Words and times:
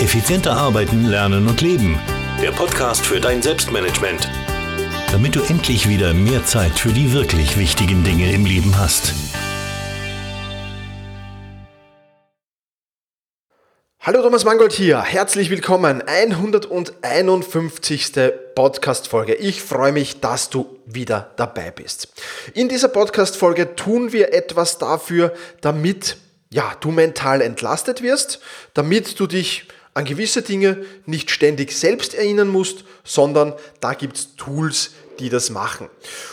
Effizienter 0.00 0.56
arbeiten, 0.56 1.04
lernen 1.04 1.46
und 1.46 1.60
leben. 1.60 2.00
Der 2.40 2.52
Podcast 2.52 3.04
für 3.04 3.20
dein 3.20 3.42
Selbstmanagement. 3.42 4.30
Damit 5.12 5.36
du 5.36 5.42
endlich 5.42 5.90
wieder 5.90 6.14
mehr 6.14 6.42
Zeit 6.46 6.78
für 6.78 6.88
die 6.88 7.12
wirklich 7.12 7.58
wichtigen 7.58 8.02
Dinge 8.02 8.32
im 8.32 8.46
Leben 8.46 8.78
hast. 8.78 9.12
Hallo 14.00 14.22
Thomas 14.22 14.46
Mangold 14.46 14.72
hier, 14.72 15.02
herzlich 15.02 15.50
willkommen. 15.50 16.00
151. 16.00 18.12
Podcast-Folge. 18.54 19.34
Ich 19.34 19.60
freue 19.60 19.92
mich, 19.92 20.20
dass 20.20 20.48
du 20.48 20.78
wieder 20.86 21.32
dabei 21.36 21.70
bist. 21.70 22.08
In 22.54 22.70
dieser 22.70 22.88
Podcast-Folge 22.88 23.76
tun 23.76 24.12
wir 24.12 24.32
etwas 24.32 24.78
dafür, 24.78 25.34
damit 25.60 26.16
ja, 26.48 26.72
du 26.80 26.90
mental 26.90 27.42
entlastet 27.42 28.00
wirst, 28.00 28.40
damit 28.72 29.20
du 29.20 29.26
dich 29.26 29.66
an 29.94 30.04
gewisse 30.04 30.42
Dinge 30.42 30.84
nicht 31.06 31.30
ständig 31.30 31.76
selbst 31.76 32.14
erinnern 32.14 32.48
musst, 32.48 32.84
sondern 33.04 33.54
da 33.80 33.94
gibt 33.94 34.16
es 34.16 34.36
Tools, 34.36 34.92
die 35.18 35.28
das 35.28 35.50
machen. 35.50 35.88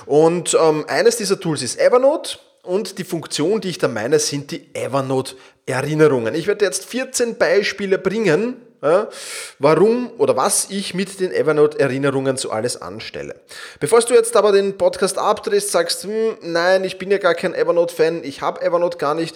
Und 0.06 0.58
ähm, 0.60 0.86
eines 0.88 1.18
dieser 1.18 1.40
Tools 1.40 1.62
ist 1.62 1.80
Evernote 1.80 2.40
und 2.64 2.98
die 2.98 3.04
Funktion, 3.04 3.62
die 3.62 3.70
ich 3.70 3.78
da 3.78 3.88
meine, 3.88 4.20
sind 4.20 4.52
die 4.52 4.74
Evernote-Erinnerungen. 4.74 6.36
Ich 6.36 6.48
werde 6.48 6.66
jetzt 6.66 6.86
14 6.86 7.38
Beispiele 7.38 7.98
bringen, 7.98 8.62
ja, 8.82 9.10
warum 9.58 10.12
oder 10.20 10.38
was 10.38 10.68
ich 10.70 10.94
mit 10.94 11.20
den 11.20 11.32
Evernote-Erinnerungen 11.32 12.38
so 12.38 12.52
alles 12.52 12.80
anstelle. 12.80 13.36
Bevor 13.80 14.02
du 14.02 14.14
jetzt 14.14 14.36
aber 14.36 14.52
den 14.52 14.78
Podcast 14.78 15.18
abdrehst, 15.18 15.72
sagst, 15.72 16.04
hm, 16.04 16.38
nein, 16.42 16.84
ich 16.84 17.00
bin 17.00 17.10
ja 17.10 17.18
gar 17.18 17.34
kein 17.34 17.56
Evernote-Fan, 17.56 18.24
ich 18.24 18.42
habe 18.42 18.62
Evernote 18.62 18.98
gar 18.98 19.16
nicht, 19.16 19.36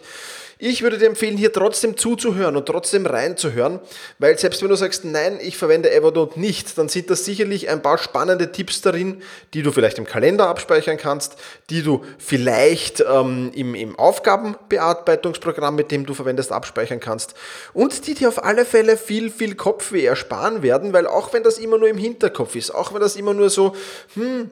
ich 0.61 0.83
würde 0.83 0.99
dir 0.99 1.07
empfehlen, 1.07 1.37
hier 1.37 1.51
trotzdem 1.51 1.97
zuzuhören 1.97 2.55
und 2.55 2.67
trotzdem 2.67 3.07
reinzuhören, 3.07 3.79
weil 4.19 4.37
selbst 4.37 4.61
wenn 4.61 4.69
du 4.69 4.75
sagst, 4.75 5.03
nein, 5.03 5.39
ich 5.41 5.57
verwende 5.57 5.91
Evernote 5.91 6.39
nicht, 6.39 6.77
dann 6.77 6.87
sind 6.87 7.09
da 7.09 7.15
sicherlich 7.15 7.67
ein 7.67 7.81
paar 7.81 7.97
spannende 7.97 8.51
Tipps 8.51 8.81
darin, 8.81 9.23
die 9.55 9.63
du 9.63 9.71
vielleicht 9.71 9.97
im 9.97 10.05
Kalender 10.05 10.47
abspeichern 10.47 10.97
kannst, 10.97 11.35
die 11.71 11.81
du 11.81 12.05
vielleicht 12.19 13.01
ähm, 13.01 13.51
im, 13.55 13.73
im 13.73 13.97
Aufgabenbearbeitungsprogramm, 13.97 15.75
mit 15.75 15.89
dem 15.89 16.05
du 16.05 16.13
verwendest, 16.13 16.51
abspeichern 16.51 16.99
kannst 16.99 17.33
und 17.73 18.05
die 18.05 18.13
dir 18.13 18.27
auf 18.27 18.43
alle 18.43 18.63
Fälle 18.63 18.97
viel, 18.97 19.31
viel 19.31 19.55
Kopfweh 19.55 20.05
ersparen 20.05 20.61
werden, 20.61 20.93
weil 20.93 21.07
auch 21.07 21.33
wenn 21.33 21.41
das 21.41 21.57
immer 21.57 21.79
nur 21.79 21.89
im 21.89 21.97
Hinterkopf 21.97 22.55
ist, 22.55 22.69
auch 22.69 22.93
wenn 22.93 23.01
das 23.01 23.15
immer 23.15 23.33
nur 23.33 23.49
so, 23.49 23.75
hm, 24.13 24.51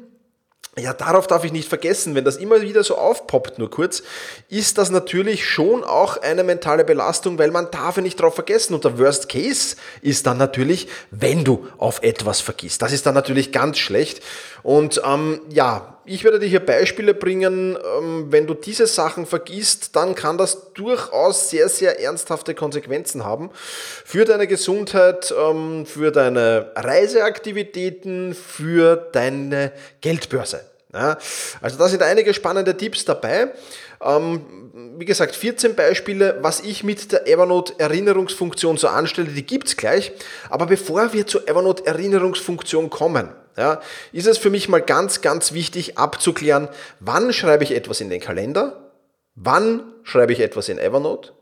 ja, 0.80 0.94
darauf 0.94 1.28
darf 1.28 1.44
ich 1.44 1.52
nicht 1.52 1.70
vergessen, 1.70 2.16
wenn 2.16 2.26
das 2.26 2.38
immer 2.38 2.62
wieder 2.62 2.84
so 2.84 2.98
aufpoppt, 2.98 3.60
nur 3.60 3.70
kurz, 3.70 4.04
ist 4.50 4.78
das 4.78 4.90
natürlich 4.90 5.46
schon 5.46 5.84
auch 5.84 6.18
eine 6.18 6.44
mentale 6.44 6.84
Belastung, 6.84 7.38
weil 7.38 7.52
man 7.52 7.70
darf 7.72 7.98
ja 7.98 8.02
nicht 8.02 8.20
darauf 8.20 8.36
vergessen. 8.36 8.74
Und 8.74 8.84
der 8.84 8.98
Worst 8.98 9.30
Case 9.30 9.76
ist 10.02 10.26
dann 10.26 10.38
natürlich, 10.38 10.88
wenn 11.12 11.44
du 11.44 11.68
auf 11.78 12.02
etwas 12.04 12.42
vergisst. 12.42 12.82
Das 12.82 12.92
ist 12.92 13.06
dann 13.06 13.16
natürlich 13.16 13.52
ganz 13.52 13.78
schlecht. 13.78 14.22
Und 14.64 15.02
ähm, 15.06 15.42
ja, 15.50 16.00
ich 16.06 16.24
werde 16.24 16.40
dir 16.40 16.48
hier 16.48 16.66
Beispiele 16.66 17.14
bringen. 17.14 17.78
Ähm, 17.98 18.28
wenn 18.30 18.48
du 18.48 18.56
diese 18.56 18.88
Sachen 18.88 19.26
vergisst, 19.26 19.96
dann 19.96 20.16
kann 20.16 20.38
das 20.38 20.74
durchaus 20.74 21.50
sehr, 21.50 21.70
sehr 21.70 22.00
ernsthafte 22.00 22.56
Konsequenzen 22.56 23.24
haben 23.24 23.52
für 23.54 24.26
deine 24.26 24.48
Gesundheit, 24.48 25.34
ähm, 25.38 25.86
für 25.86 26.12
deine 26.12 26.72
Reiseaktivitäten, 26.76 28.34
für 28.34 28.96
deine 28.96 29.72
Geldbörse. 30.02 30.69
Ja, 30.92 31.20
also 31.62 31.78
da 31.78 31.88
sind 31.88 32.02
einige 32.02 32.34
spannende 32.34 32.76
Tipps 32.76 33.06
dabei. 33.06 33.54
Ähm, 34.02 34.96
wie 34.98 35.06
gesagt, 35.06 35.36
14 35.36 35.76
Beispiele, 35.76 36.40
was 36.42 36.62
ich 36.62 36.84
mit 36.84 37.12
der 37.12 37.28
Evernote 37.28 37.74
Erinnerungsfunktion 37.78 38.78
so 38.78 38.88
anstelle, 38.88 39.28
die 39.28 39.46
gibt 39.46 39.68
es 39.68 39.78
gleich. 39.78 40.12
Aber 40.50 40.66
bevor 40.66 41.14
wir 41.14 41.28
zur 41.28 41.48
Evernote 41.48 41.86
Erinnerungsfunktion 41.86 42.90
kommen, 42.90 43.30
ja, 43.56 43.82
ist 44.14 44.26
es 44.26 44.40
für 44.40 44.50
mich 44.50 44.68
mal 44.68 44.82
ganz, 44.82 45.22
ganz 45.22 45.54
wichtig 45.54 45.98
abzuklären, 46.00 46.70
wann 47.00 47.34
schreibe 47.34 47.64
ich 47.64 47.72
etwas 47.72 48.02
in 48.02 48.10
den 48.10 48.22
Kalender, 48.22 48.92
wann 49.36 49.94
schreibe 50.04 50.34
ich 50.34 50.40
etwas 50.40 50.70
in 50.70 50.80
Evernote 50.80 51.34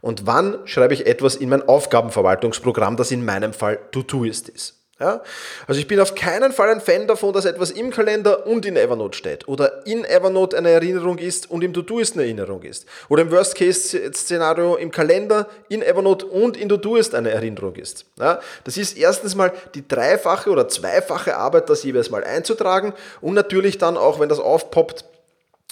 und 0.00 0.26
wann 0.26 0.66
schreibe 0.66 0.94
ich 0.94 1.06
etwas 1.06 1.36
in 1.36 1.50
mein 1.50 1.68
Aufgabenverwaltungsprogramm, 1.68 2.96
das 2.96 3.10
in 3.10 3.24
meinem 3.24 3.52
Fall 3.52 3.78
Todoist 3.90 4.48
ist. 4.48 4.83
Ja? 5.04 5.20
Also 5.66 5.80
ich 5.80 5.86
bin 5.86 6.00
auf 6.00 6.14
keinen 6.14 6.50
Fall 6.52 6.70
ein 6.70 6.80
Fan 6.80 7.06
davon, 7.06 7.34
dass 7.34 7.44
etwas 7.44 7.70
im 7.70 7.90
Kalender 7.90 8.46
und 8.46 8.64
in 8.64 8.76
Evernote 8.76 9.18
steht 9.18 9.46
oder 9.46 9.86
in 9.86 10.04
Evernote 10.04 10.56
eine 10.56 10.70
Erinnerung 10.70 11.18
ist 11.18 11.50
und 11.50 11.62
im 11.62 11.74
To-Do-Ist 11.74 12.14
eine 12.14 12.22
Erinnerung 12.22 12.62
ist 12.62 12.86
oder 13.10 13.22
im 13.22 13.30
Worst-Case-Szenario 13.30 14.76
im 14.76 14.90
Kalender, 14.90 15.46
in 15.68 15.82
Evernote 15.82 16.24
und 16.24 16.56
in 16.56 16.70
To-Do-Ist 16.70 17.14
eine 17.14 17.30
Erinnerung 17.30 17.76
ist. 17.76 18.06
Ja? 18.18 18.40
Das 18.64 18.78
ist 18.78 18.96
erstens 18.96 19.34
mal 19.34 19.52
die 19.74 19.86
dreifache 19.86 20.48
oder 20.48 20.68
zweifache 20.68 21.36
Arbeit, 21.36 21.68
das 21.68 21.82
jeweils 21.82 22.10
mal 22.10 22.24
einzutragen 22.24 22.94
und 23.20 23.34
natürlich 23.34 23.76
dann 23.76 23.98
auch, 23.98 24.20
wenn 24.20 24.30
das 24.30 24.40
aufpoppt, 24.40 25.04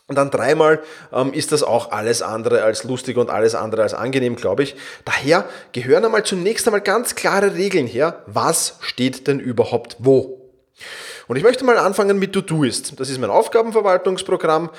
und 0.09 0.17
dann 0.17 0.31
dreimal 0.31 0.83
ähm, 1.13 1.33
ist 1.33 1.53
das 1.53 1.63
auch 1.63 1.91
alles 1.91 2.23
andere 2.23 2.65
als 2.65 2.85
lustig 2.85 3.17
und 3.17 3.31
alles 3.31 3.55
andere 3.55 3.83
als 3.83 3.95
angenehm, 3.95 4.37
glaube 4.37 4.63
ich. 4.63 4.75
Daher 5.05 5.47
gehören 5.73 6.05
einmal 6.05 6.25
zunächst 6.25 6.67
einmal 6.67 6.81
ganz 6.81 7.15
klare 7.15 7.55
Regeln 7.55 7.87
her. 7.87 8.23
Was 8.27 8.77
steht 8.81 9.27
denn 9.27 9.41
überhaupt 9.41 9.97
wo? 10.01 10.51
Und 11.29 11.37
ich 11.37 11.45
möchte 11.45 11.65
mal 11.65 11.79
anfangen 11.79 12.19
mit 12.19 12.33
To-Do-Ist. 12.33 13.01
Das 13.01 13.09
ist 13.09 13.19
mein 13.19 13.31
Aufgabenverwaltungsprogramm. 13.31 14.71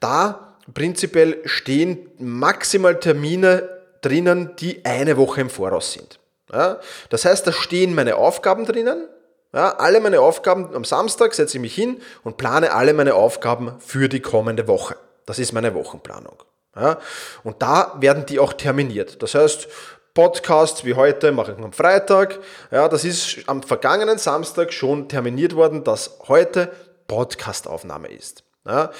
Da 0.00 0.56
prinzipiell 0.72 1.38
stehen 1.44 2.10
maximal 2.18 2.98
Termine 2.98 3.68
drinnen, 4.00 4.56
die 4.58 4.84
eine 4.84 5.16
Woche 5.16 5.42
im 5.42 5.50
Voraus 5.50 5.92
sind. 5.92 6.18
Ja? 6.52 6.80
Das 7.10 7.24
heißt, 7.24 7.46
da 7.46 7.52
stehen 7.52 7.94
meine 7.94 8.16
Aufgaben 8.16 8.64
drinnen, 8.64 9.06
ja, 9.52 9.70
alle 9.76 10.00
meine 10.00 10.20
Aufgaben 10.20 10.74
am 10.74 10.84
Samstag 10.84 11.34
setze 11.34 11.56
ich 11.56 11.60
mich 11.60 11.74
hin 11.74 12.00
und 12.22 12.36
plane 12.36 12.72
alle 12.72 12.94
meine 12.94 13.14
Aufgaben 13.14 13.74
für 13.80 14.08
die 14.08 14.20
kommende 14.20 14.68
Woche. 14.68 14.96
Das 15.26 15.38
ist 15.38 15.52
meine 15.52 15.74
Wochenplanung. 15.74 16.42
Ja, 16.76 16.98
und 17.42 17.60
da 17.62 17.96
werden 17.98 18.26
die 18.26 18.38
auch 18.38 18.52
terminiert. 18.52 19.22
Das 19.22 19.34
heißt, 19.34 19.66
Podcasts 20.14 20.84
wie 20.84 20.94
heute 20.94 21.32
mache 21.32 21.52
ich 21.52 21.64
am 21.64 21.72
Freitag. 21.72 22.38
Ja, 22.70 22.88
das 22.88 23.04
ist 23.04 23.40
am 23.46 23.62
vergangenen 23.62 24.18
Samstag 24.18 24.72
schon 24.72 25.08
terminiert 25.08 25.56
worden, 25.56 25.82
dass 25.82 26.18
heute 26.28 26.70
Podcastaufnahme 27.08 28.08
ist. 28.08 28.44
Ja, 28.66 28.90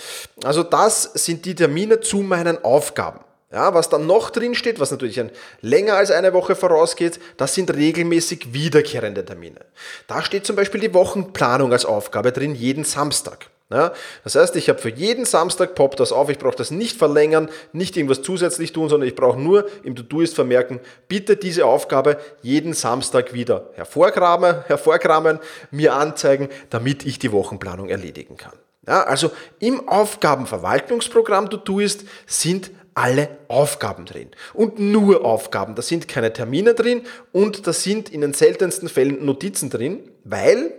also 0.42 0.62
das 0.62 1.04
sind 1.14 1.44
die 1.44 1.54
Termine 1.54 2.00
zu 2.00 2.18
meinen 2.18 2.64
Aufgaben. 2.64 3.20
Ja, 3.52 3.74
was 3.74 3.88
dann 3.88 4.06
noch 4.06 4.30
drin 4.30 4.54
steht, 4.54 4.78
was 4.78 4.92
natürlich 4.92 5.20
länger 5.60 5.94
als 5.94 6.12
eine 6.12 6.32
Woche 6.32 6.54
vorausgeht, 6.54 7.18
das 7.36 7.54
sind 7.54 7.74
regelmäßig 7.74 8.52
wiederkehrende 8.52 9.24
Termine. 9.24 9.60
Da 10.06 10.22
steht 10.22 10.46
zum 10.46 10.54
Beispiel 10.54 10.80
die 10.80 10.94
Wochenplanung 10.94 11.72
als 11.72 11.84
Aufgabe 11.84 12.30
drin, 12.30 12.54
jeden 12.54 12.84
Samstag. 12.84 13.50
Ja, 13.72 13.92
das 14.24 14.34
heißt, 14.34 14.56
ich 14.56 14.68
habe 14.68 14.80
für 14.80 14.88
jeden 14.88 15.24
Samstag 15.24 15.76
poppt 15.76 16.00
das 16.00 16.10
auf, 16.10 16.28
ich 16.28 16.38
brauche 16.38 16.56
das 16.56 16.72
nicht 16.72 16.96
verlängern, 16.96 17.48
nicht 17.72 17.96
irgendwas 17.96 18.20
zusätzlich 18.20 18.72
tun, 18.72 18.88
sondern 18.88 19.08
ich 19.08 19.14
brauche 19.14 19.38
nur 19.38 19.68
im 19.84 19.94
To-Do-Ist 19.94 20.34
vermerken, 20.34 20.80
bitte 21.06 21.36
diese 21.36 21.66
Aufgabe 21.66 22.18
jeden 22.42 22.72
Samstag 22.72 23.32
wieder 23.32 23.70
hervorkramen, 23.74 24.64
hervorkramen, 24.66 25.38
mir 25.70 25.94
anzeigen, 25.94 26.48
damit 26.68 27.06
ich 27.06 27.20
die 27.20 27.30
Wochenplanung 27.30 27.88
erledigen 27.88 28.36
kann. 28.36 28.54
Ja, 28.88 29.04
also 29.04 29.30
im 29.60 29.88
Aufgabenverwaltungsprogramm 29.88 31.48
To-Do-Ist 31.48 32.06
sind 32.26 32.72
alle 32.94 33.28
Aufgaben 33.48 34.06
drin. 34.06 34.30
Und 34.54 34.78
nur 34.78 35.24
Aufgaben. 35.24 35.74
Da 35.74 35.82
sind 35.82 36.08
keine 36.08 36.32
Termine 36.32 36.74
drin 36.74 37.02
und 37.32 37.66
da 37.66 37.72
sind 37.72 38.10
in 38.10 38.20
den 38.20 38.34
seltensten 38.34 38.88
Fällen 38.88 39.24
Notizen 39.24 39.70
drin, 39.70 40.10
weil, 40.24 40.72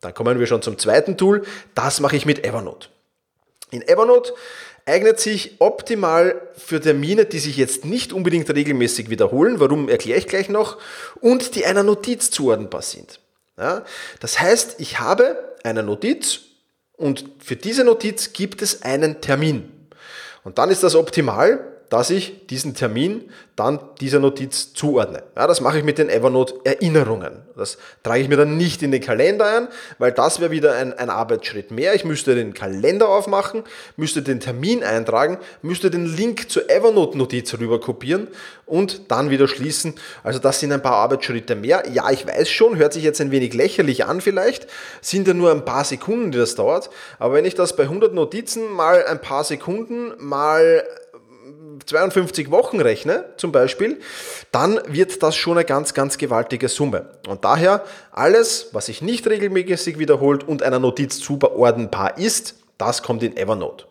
da 0.00 0.12
kommen 0.12 0.38
wir 0.38 0.46
schon 0.46 0.62
zum 0.62 0.78
zweiten 0.78 1.16
Tool, 1.16 1.44
das 1.74 2.00
mache 2.00 2.16
ich 2.16 2.26
mit 2.26 2.44
Evernote. 2.44 2.88
In 3.70 3.82
Evernote 3.82 4.32
eignet 4.86 5.18
sich 5.18 5.56
optimal 5.58 6.40
für 6.56 6.80
Termine, 6.80 7.24
die 7.24 7.40
sich 7.40 7.56
jetzt 7.56 7.84
nicht 7.84 8.12
unbedingt 8.12 8.48
regelmäßig 8.48 9.10
wiederholen, 9.10 9.58
warum 9.58 9.88
erkläre 9.88 10.18
ich 10.18 10.28
gleich 10.28 10.48
noch, 10.48 10.78
und 11.20 11.56
die 11.56 11.66
einer 11.66 11.82
Notiz 11.82 12.30
zuordnenbar 12.30 12.82
sind. 12.82 13.20
Ja, 13.58 13.84
das 14.20 14.38
heißt, 14.38 14.76
ich 14.78 15.00
habe 15.00 15.56
eine 15.64 15.82
Notiz 15.82 16.40
und 16.96 17.24
für 17.38 17.56
diese 17.56 17.84
Notiz 17.84 18.32
gibt 18.32 18.62
es 18.62 18.82
einen 18.82 19.20
Termin. 19.20 19.72
Und 20.46 20.58
dann 20.58 20.70
ist 20.70 20.84
das 20.84 20.94
optimal, 20.94 21.58
dass 21.88 22.10
ich 22.10 22.46
diesen 22.48 22.74
Termin 22.74 23.30
dann 23.56 23.80
dieser 24.00 24.18
Notiz 24.18 24.74
zuordne. 24.74 25.22
Ja, 25.34 25.46
das 25.46 25.62
mache 25.62 25.78
ich 25.78 25.84
mit 25.84 25.96
den 25.96 26.10
Evernote-Erinnerungen. 26.10 27.42
Das 27.56 27.78
trage 28.02 28.20
ich 28.20 28.28
mir 28.28 28.36
dann 28.36 28.58
nicht 28.58 28.82
in 28.82 28.92
den 28.92 29.00
Kalender 29.00 29.46
ein, 29.46 29.68
weil 29.98 30.12
das 30.12 30.40
wäre 30.40 30.50
wieder 30.50 30.74
ein, 30.74 30.92
ein 30.92 31.08
Arbeitsschritt 31.08 31.70
mehr. 31.70 31.94
Ich 31.94 32.04
müsste 32.04 32.34
den 32.34 32.52
Kalender 32.52 33.08
aufmachen, 33.08 33.64
müsste 33.96 34.20
den 34.20 34.40
Termin 34.40 34.84
eintragen, 34.84 35.38
müsste 35.62 35.90
den 35.90 36.04
Link 36.04 36.50
zur 36.50 36.68
Evernote-Notiz 36.68 37.54
rüber 37.58 37.80
kopieren 37.80 38.28
und 38.66 39.10
dann 39.10 39.30
wieder 39.30 39.48
schließen. 39.48 39.94
Also 40.22 40.38
das 40.38 40.60
sind 40.60 40.72
ein 40.72 40.82
paar 40.82 40.96
Arbeitsschritte 40.96 41.54
mehr. 41.54 41.84
Ja, 41.90 42.10
ich 42.10 42.26
weiß 42.26 42.50
schon, 42.50 42.76
hört 42.76 42.92
sich 42.92 43.04
jetzt 43.04 43.22
ein 43.22 43.30
wenig 43.30 43.54
lächerlich 43.54 44.04
an 44.04 44.20
vielleicht, 44.20 44.66
sind 45.00 45.26
ja 45.28 45.34
nur 45.34 45.50
ein 45.50 45.64
paar 45.64 45.84
Sekunden, 45.84 46.30
die 46.30 46.38
das 46.38 46.56
dauert. 46.56 46.90
Aber 47.18 47.34
wenn 47.34 47.46
ich 47.46 47.54
das 47.54 47.74
bei 47.74 47.84
100 47.84 48.12
Notizen 48.12 48.70
mal 48.70 49.04
ein 49.06 49.20
paar 49.20 49.44
Sekunden 49.44 50.12
mal 50.18 50.84
52 51.84 52.50
Wochen 52.50 52.80
rechne, 52.80 53.24
zum 53.36 53.52
Beispiel, 53.52 54.00
dann 54.52 54.80
wird 54.86 55.22
das 55.22 55.36
schon 55.36 55.58
eine 55.58 55.64
ganz, 55.64 55.94
ganz 55.94 56.18
gewaltige 56.18 56.68
Summe. 56.68 57.10
Und 57.28 57.44
daher 57.44 57.84
alles, 58.12 58.68
was 58.72 58.86
sich 58.86 59.02
nicht 59.02 59.26
regelmäßig 59.26 59.98
wiederholt 59.98 60.44
und 60.44 60.62
einer 60.62 60.78
Notiz 60.78 61.18
zuordnenbar 61.20 62.18
ist, 62.18 62.54
das 62.78 63.02
kommt 63.02 63.22
in 63.22 63.36
Evernote. 63.36 63.86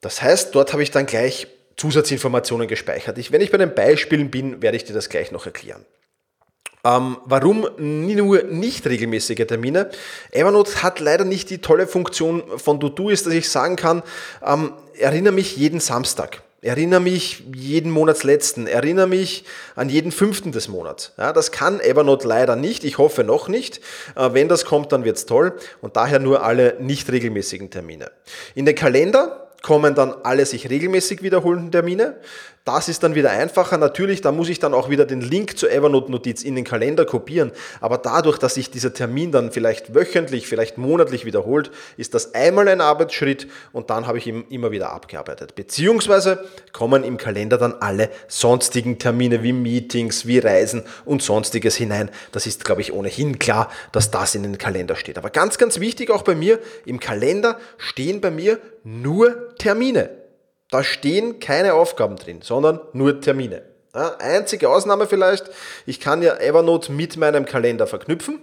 Das 0.00 0.22
heißt, 0.22 0.54
dort 0.54 0.72
habe 0.72 0.82
ich 0.82 0.90
dann 0.90 1.06
gleich 1.06 1.48
Zusatzinformationen 1.76 2.68
gespeichert. 2.68 3.18
Ich, 3.18 3.32
wenn 3.32 3.40
ich 3.40 3.50
bei 3.50 3.58
den 3.58 3.74
Beispielen 3.74 4.30
bin, 4.30 4.62
werde 4.62 4.76
ich 4.76 4.84
dir 4.84 4.94
das 4.94 5.08
gleich 5.08 5.30
noch 5.32 5.46
erklären. 5.46 5.84
Ähm, 6.86 7.16
warum 7.24 7.66
nur 7.78 8.42
nicht 8.44 8.86
regelmäßige 8.86 9.46
Termine? 9.46 9.90
Evernote 10.30 10.82
hat 10.82 11.00
leider 11.00 11.24
nicht 11.24 11.50
die 11.50 11.58
tolle 11.58 11.86
Funktion 11.86 12.44
von 12.58 12.78
Todoist, 12.78 13.26
dass 13.26 13.32
ich 13.32 13.48
sagen 13.48 13.76
kann, 13.76 14.02
ähm, 14.44 14.72
erinnere 14.98 15.32
mich 15.32 15.56
jeden 15.56 15.80
Samstag. 15.80 16.42
Erinnere 16.62 17.00
mich 17.00 17.44
jeden 17.54 17.90
Monatsletzten, 17.90 18.66
erinnere 18.66 19.06
mich 19.06 19.44
an 19.74 19.88
jeden 19.88 20.10
fünften 20.10 20.52
des 20.52 20.68
Monats. 20.68 21.12
Ja, 21.16 21.32
das 21.32 21.52
kann 21.52 21.80
Evernote 21.80 22.26
leider 22.26 22.56
nicht, 22.56 22.82
ich 22.82 22.98
hoffe 22.98 23.24
noch 23.24 23.48
nicht. 23.48 23.80
Äh, 24.14 24.30
wenn 24.32 24.48
das 24.48 24.64
kommt, 24.64 24.92
dann 24.92 25.04
wird's 25.04 25.26
toll 25.26 25.54
und 25.80 25.96
daher 25.96 26.18
nur 26.18 26.44
alle 26.44 26.76
nicht 26.80 27.10
regelmäßigen 27.10 27.70
Termine. 27.70 28.10
In 28.54 28.64
den 28.64 28.74
Kalender 28.74 29.46
kommen 29.62 29.94
dann 29.94 30.14
alle 30.22 30.46
sich 30.46 30.70
regelmäßig 30.70 31.22
wiederholenden 31.22 31.72
Termine. 31.72 32.16
Das 32.66 32.88
ist 32.88 33.04
dann 33.04 33.14
wieder 33.14 33.30
einfacher. 33.30 33.78
Natürlich, 33.78 34.22
da 34.22 34.32
muss 34.32 34.48
ich 34.48 34.58
dann 34.58 34.74
auch 34.74 34.90
wieder 34.90 35.04
den 35.04 35.20
Link 35.20 35.56
zur 35.56 35.70
Evernote-Notiz 35.70 36.42
in 36.42 36.56
den 36.56 36.64
Kalender 36.64 37.04
kopieren. 37.04 37.52
Aber 37.80 37.96
dadurch, 37.96 38.38
dass 38.38 38.54
sich 38.54 38.72
dieser 38.72 38.92
Termin 38.92 39.30
dann 39.30 39.52
vielleicht 39.52 39.94
wöchentlich, 39.94 40.48
vielleicht 40.48 40.76
monatlich 40.76 41.24
wiederholt, 41.24 41.70
ist 41.96 42.12
das 42.14 42.34
einmal 42.34 42.66
ein 42.66 42.80
Arbeitsschritt 42.80 43.46
und 43.70 43.88
dann 43.88 44.08
habe 44.08 44.18
ich 44.18 44.26
ihn 44.26 44.46
immer 44.50 44.72
wieder 44.72 44.90
abgearbeitet. 44.90 45.54
Beziehungsweise 45.54 46.44
kommen 46.72 47.04
im 47.04 47.18
Kalender 47.18 47.56
dann 47.56 47.74
alle 47.74 48.10
sonstigen 48.26 48.98
Termine 48.98 49.44
wie 49.44 49.52
Meetings, 49.52 50.26
wie 50.26 50.40
Reisen 50.40 50.82
und 51.04 51.22
sonstiges 51.22 51.76
hinein. 51.76 52.10
Das 52.32 52.48
ist, 52.48 52.64
glaube 52.64 52.80
ich, 52.80 52.92
ohnehin 52.92 53.38
klar, 53.38 53.70
dass 53.92 54.10
das 54.10 54.34
in 54.34 54.42
den 54.42 54.58
Kalender 54.58 54.96
steht. 54.96 55.18
Aber 55.18 55.30
ganz, 55.30 55.56
ganz 55.58 55.78
wichtig 55.78 56.10
auch 56.10 56.22
bei 56.22 56.34
mir, 56.34 56.58
im 56.84 56.98
Kalender 56.98 57.60
stehen 57.78 58.20
bei 58.20 58.32
mir 58.32 58.58
nur 58.82 59.54
Termine. 59.56 60.25
Da 60.70 60.82
stehen 60.82 61.38
keine 61.38 61.74
Aufgaben 61.74 62.16
drin, 62.16 62.40
sondern 62.42 62.80
nur 62.92 63.20
Termine. 63.20 63.62
Einzige 63.92 64.68
Ausnahme 64.68 65.06
vielleicht, 65.06 65.50
ich 65.86 66.00
kann 66.00 66.22
ja 66.22 66.36
Evernote 66.36 66.92
mit 66.92 67.16
meinem 67.16 67.46
Kalender 67.46 67.86
verknüpfen 67.86 68.40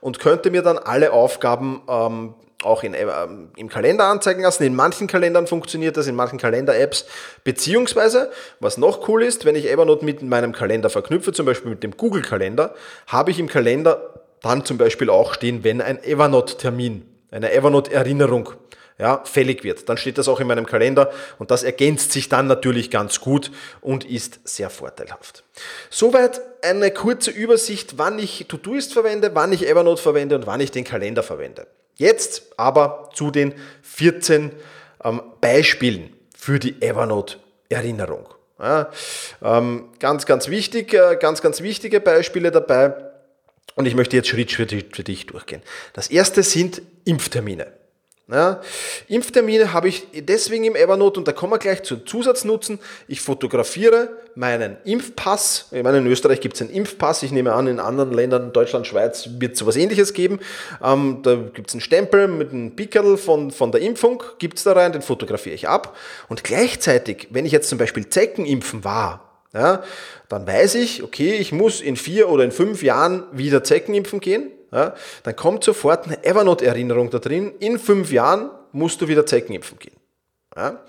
und 0.00 0.20
könnte 0.20 0.50
mir 0.50 0.62
dann 0.62 0.78
alle 0.78 1.12
Aufgaben 1.12 1.82
ähm, 1.86 2.34
auch 2.62 2.82
in, 2.82 2.94
ähm, 2.94 3.50
im 3.56 3.68
Kalender 3.68 4.04
anzeigen 4.04 4.42
lassen. 4.42 4.64
In 4.64 4.74
manchen 4.74 5.06
Kalendern 5.06 5.46
funktioniert 5.46 5.96
das, 5.96 6.06
in 6.06 6.14
manchen 6.14 6.38
Kalender-Apps. 6.38 7.06
Beziehungsweise, 7.44 8.30
was 8.60 8.78
noch 8.78 9.08
cool 9.08 9.22
ist, 9.22 9.44
wenn 9.44 9.56
ich 9.56 9.70
Evernote 9.70 10.04
mit 10.04 10.22
meinem 10.22 10.52
Kalender 10.52 10.90
verknüpfe, 10.90 11.32
zum 11.32 11.46
Beispiel 11.46 11.70
mit 11.70 11.82
dem 11.82 11.96
Google-Kalender, 11.96 12.74
habe 13.06 13.30
ich 13.30 13.38
im 13.38 13.48
Kalender 13.48 14.14
dann 14.42 14.64
zum 14.64 14.78
Beispiel 14.78 15.10
auch 15.10 15.34
stehen, 15.34 15.64
wenn 15.64 15.80
ein 15.80 16.02
Evernote-Termin, 16.02 17.06
eine 17.30 17.52
Evernote-Erinnerung 17.52 18.54
ja, 19.00 19.24
fällig 19.24 19.64
wird. 19.64 19.88
Dann 19.88 19.96
steht 19.96 20.18
das 20.18 20.28
auch 20.28 20.40
in 20.40 20.46
meinem 20.46 20.66
Kalender 20.66 21.10
und 21.38 21.50
das 21.50 21.62
ergänzt 21.62 22.12
sich 22.12 22.28
dann 22.28 22.46
natürlich 22.46 22.90
ganz 22.90 23.20
gut 23.20 23.50
und 23.80 24.04
ist 24.04 24.40
sehr 24.44 24.70
vorteilhaft. 24.70 25.42
Soweit 25.88 26.40
eine 26.62 26.90
kurze 26.90 27.30
Übersicht, 27.30 27.96
wann 27.96 28.18
ich 28.18 28.46
Todoist 28.48 28.92
verwende, 28.92 29.34
wann 29.34 29.52
ich 29.52 29.66
Evernote 29.66 30.02
verwende 30.02 30.36
und 30.36 30.46
wann 30.46 30.60
ich 30.60 30.70
den 30.70 30.84
Kalender 30.84 31.22
verwende. 31.22 31.66
Jetzt 31.96 32.42
aber 32.56 33.10
zu 33.14 33.30
den 33.30 33.54
14 33.82 34.52
ähm, 35.04 35.22
Beispielen 35.40 36.12
für 36.36 36.58
die 36.58 36.80
Evernote-Erinnerung. 36.80 38.28
Ja, 38.58 38.90
ähm, 39.42 39.88
ganz, 39.98 40.26
ganz 40.26 40.48
wichtig, 40.48 40.92
äh, 40.92 41.16
ganz, 41.18 41.40
ganz 41.40 41.62
wichtige 41.62 42.00
Beispiele 42.00 42.50
dabei. 42.50 42.94
Und 43.74 43.86
ich 43.86 43.94
möchte 43.94 44.16
jetzt 44.16 44.28
Schritt 44.28 44.52
für 44.52 44.66
dich, 44.66 44.86
für 44.92 45.04
dich 45.04 45.26
durchgehen. 45.26 45.62
Das 45.94 46.08
erste 46.08 46.42
sind 46.42 46.82
Impftermine. 47.06 47.79
Ja, 48.32 48.60
Impftermine 49.08 49.72
habe 49.72 49.88
ich 49.88 50.06
deswegen 50.14 50.62
im 50.62 50.76
Evernote 50.76 51.18
und 51.18 51.26
da 51.26 51.32
kommen 51.32 51.52
wir 51.52 51.58
gleich 51.58 51.82
zum 51.82 52.06
Zusatznutzen. 52.06 52.78
Ich 53.08 53.20
fotografiere 53.20 54.10
meinen 54.36 54.76
Impfpass. 54.84 55.66
Ich 55.72 55.82
meine, 55.82 55.98
in 55.98 56.06
Österreich 56.06 56.40
gibt 56.40 56.54
es 56.54 56.60
einen 56.60 56.70
Impfpass. 56.70 57.24
Ich 57.24 57.32
nehme 57.32 57.52
an, 57.54 57.66
in 57.66 57.80
anderen 57.80 58.12
Ländern, 58.12 58.52
Deutschland, 58.52 58.86
Schweiz, 58.86 59.28
wird 59.38 59.54
es 59.54 59.58
sowas 59.58 59.74
ähnliches 59.74 60.14
geben. 60.14 60.38
Ähm, 60.80 61.20
da 61.24 61.34
gibt 61.34 61.70
es 61.70 61.74
einen 61.74 61.80
Stempel 61.80 62.28
mit 62.28 62.52
einem 62.52 62.76
Pickerl 62.76 63.16
von, 63.16 63.50
von 63.50 63.72
der 63.72 63.80
Impfung, 63.80 64.22
gibt 64.38 64.58
es 64.58 64.64
da 64.64 64.74
rein, 64.74 64.92
den 64.92 65.02
fotografiere 65.02 65.56
ich 65.56 65.66
ab. 65.66 65.96
Und 66.28 66.44
gleichzeitig, 66.44 67.28
wenn 67.30 67.46
ich 67.46 67.52
jetzt 67.52 67.68
zum 67.68 67.78
Beispiel 67.78 68.08
Zeckenimpfen 68.08 68.84
war, 68.84 69.42
ja, 69.52 69.82
dann 70.28 70.46
weiß 70.46 70.76
ich, 70.76 71.02
okay, 71.02 71.34
ich 71.34 71.50
muss 71.50 71.80
in 71.80 71.96
vier 71.96 72.28
oder 72.28 72.44
in 72.44 72.52
fünf 72.52 72.84
Jahren 72.84 73.24
wieder 73.32 73.64
Zeckenimpfen 73.64 74.20
gehen 74.20 74.52
ja, 74.72 74.94
dann 75.22 75.36
kommt 75.36 75.64
sofort 75.64 76.06
eine 76.06 76.24
Evernote-Erinnerung 76.24 77.10
da 77.10 77.18
drin, 77.18 77.52
in 77.58 77.78
fünf 77.78 78.12
Jahren 78.12 78.50
musst 78.72 79.00
du 79.00 79.08
wieder 79.08 79.26
Zeckenimpfen 79.26 79.78
gehen. 79.78 79.96
Ja. 80.56 80.80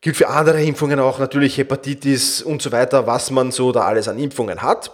Gilt 0.00 0.16
für 0.16 0.28
andere 0.28 0.62
Impfungen 0.62 0.98
auch 0.98 1.18
natürlich 1.18 1.56
Hepatitis 1.58 2.42
und 2.42 2.60
so 2.60 2.72
weiter, 2.72 3.06
was 3.06 3.30
man 3.30 3.52
so 3.52 3.70
da 3.72 3.82
alles 3.82 4.08
an 4.08 4.18
Impfungen 4.18 4.62
hat. 4.62 4.90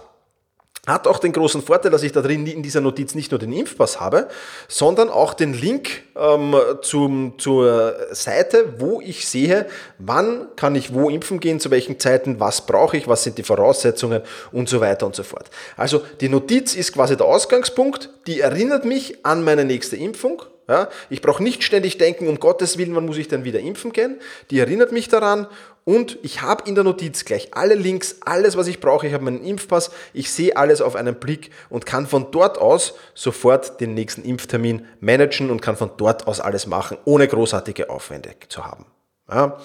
Hat 0.88 1.06
auch 1.06 1.19
den 1.19 1.32
großen 1.32 1.62
Vorteil, 1.62 1.90
dass 1.90 2.02
ich 2.02 2.12
da 2.12 2.23
drin 2.23 2.46
in 2.46 2.62
dieser 2.62 2.81
Notiz 2.81 3.14
nicht 3.14 3.31
nur 3.31 3.38
den 3.38 3.52
Impfpass 3.52 4.00
habe, 4.00 4.29
sondern 4.69 5.11
auch 5.11 5.35
den 5.35 5.52
Link 5.52 6.02
ähm, 6.17 6.56
zum, 6.82 7.38
zur 7.38 7.94
Seite, 8.12 8.75
wo 8.79 9.00
ich 9.00 9.29
sehe, 9.29 9.67
wann 9.99 10.49
kann 10.56 10.75
ich 10.75 10.94
wo 10.94 11.11
impfen 11.11 11.40
gehen, 11.40 11.61
zu 11.61 11.70
welchen 11.70 12.00
Zeiten, 12.00 12.40
was 12.40 12.64
brauche 12.64 12.96
ich, 12.96 13.06
was 13.06 13.23
sind 13.23 13.37
die 13.37 13.43
Voraussetzungen 13.43 14.23
und 14.50 14.69
so 14.69 14.81
weiter 14.81 15.05
und 15.05 15.14
so 15.14 15.23
fort. 15.23 15.50
Also 15.76 16.02
die 16.23 16.31
Notiz 16.31 16.75
ist 16.75 16.94
quasi 16.94 17.19
der 17.19 17.26
Ausgangspunkt, 17.26 18.11
die 18.26 18.40
erinnert 18.40 18.87
mich 18.87 19.26
an 19.26 19.44
meine 19.44 19.67
nächste 19.67 19.96
Impfung 19.96 20.43
ja, 20.69 20.90
ich 21.08 21.23
brauche 21.23 21.43
nicht 21.43 21.62
ständig 21.62 21.96
denken, 21.96 22.29
um 22.29 22.38
Gottes 22.38 22.76
Willen, 22.76 22.94
wann 22.94 23.06
muss 23.06 23.17
ich 23.17 23.26
denn 23.26 23.43
wieder 23.44 23.58
impfen 23.58 23.90
gehen. 23.90 24.20
Die 24.50 24.58
erinnert 24.58 24.93
mich 24.93 25.08
daran 25.08 25.46
und 25.88 26.19
ich 26.20 26.43
habe 26.43 26.69
in 26.69 26.75
der 26.75 26.85
Notiz 26.85 27.25
gleich 27.25 27.55
alle 27.55 27.75
Links, 27.75 28.17
alles, 28.20 28.58
was 28.58 28.67
ich 28.67 28.79
brauche. 28.79 29.06
Ich 29.06 29.14
habe 29.14 29.25
meinen 29.25 29.43
Impfpass, 29.43 29.90
ich 30.12 30.31
sehe 30.31 30.55
alles 30.55 30.82
auf 30.82 30.94
einen 30.94 31.14
Blick 31.14 31.50
und 31.70 31.87
kann 31.87 32.06
von 32.06 32.31
dort 32.31 32.58
aus 32.58 32.93
sofort 33.14 33.81
den 33.81 33.94
nächsten 33.94 34.23
Impftermin 34.23 34.85
managen 35.00 35.49
und 35.49 35.62
kann 35.62 35.79
von 35.79 35.93
dort 35.96 36.26
aus 36.26 36.40
alles 36.40 36.67
machen, 36.67 36.99
ohne 37.06 37.26
großartige 37.26 37.88
Aufwände 37.88 38.35
zu 38.50 38.67
haben. 38.67 38.85
Ja. 39.31 39.56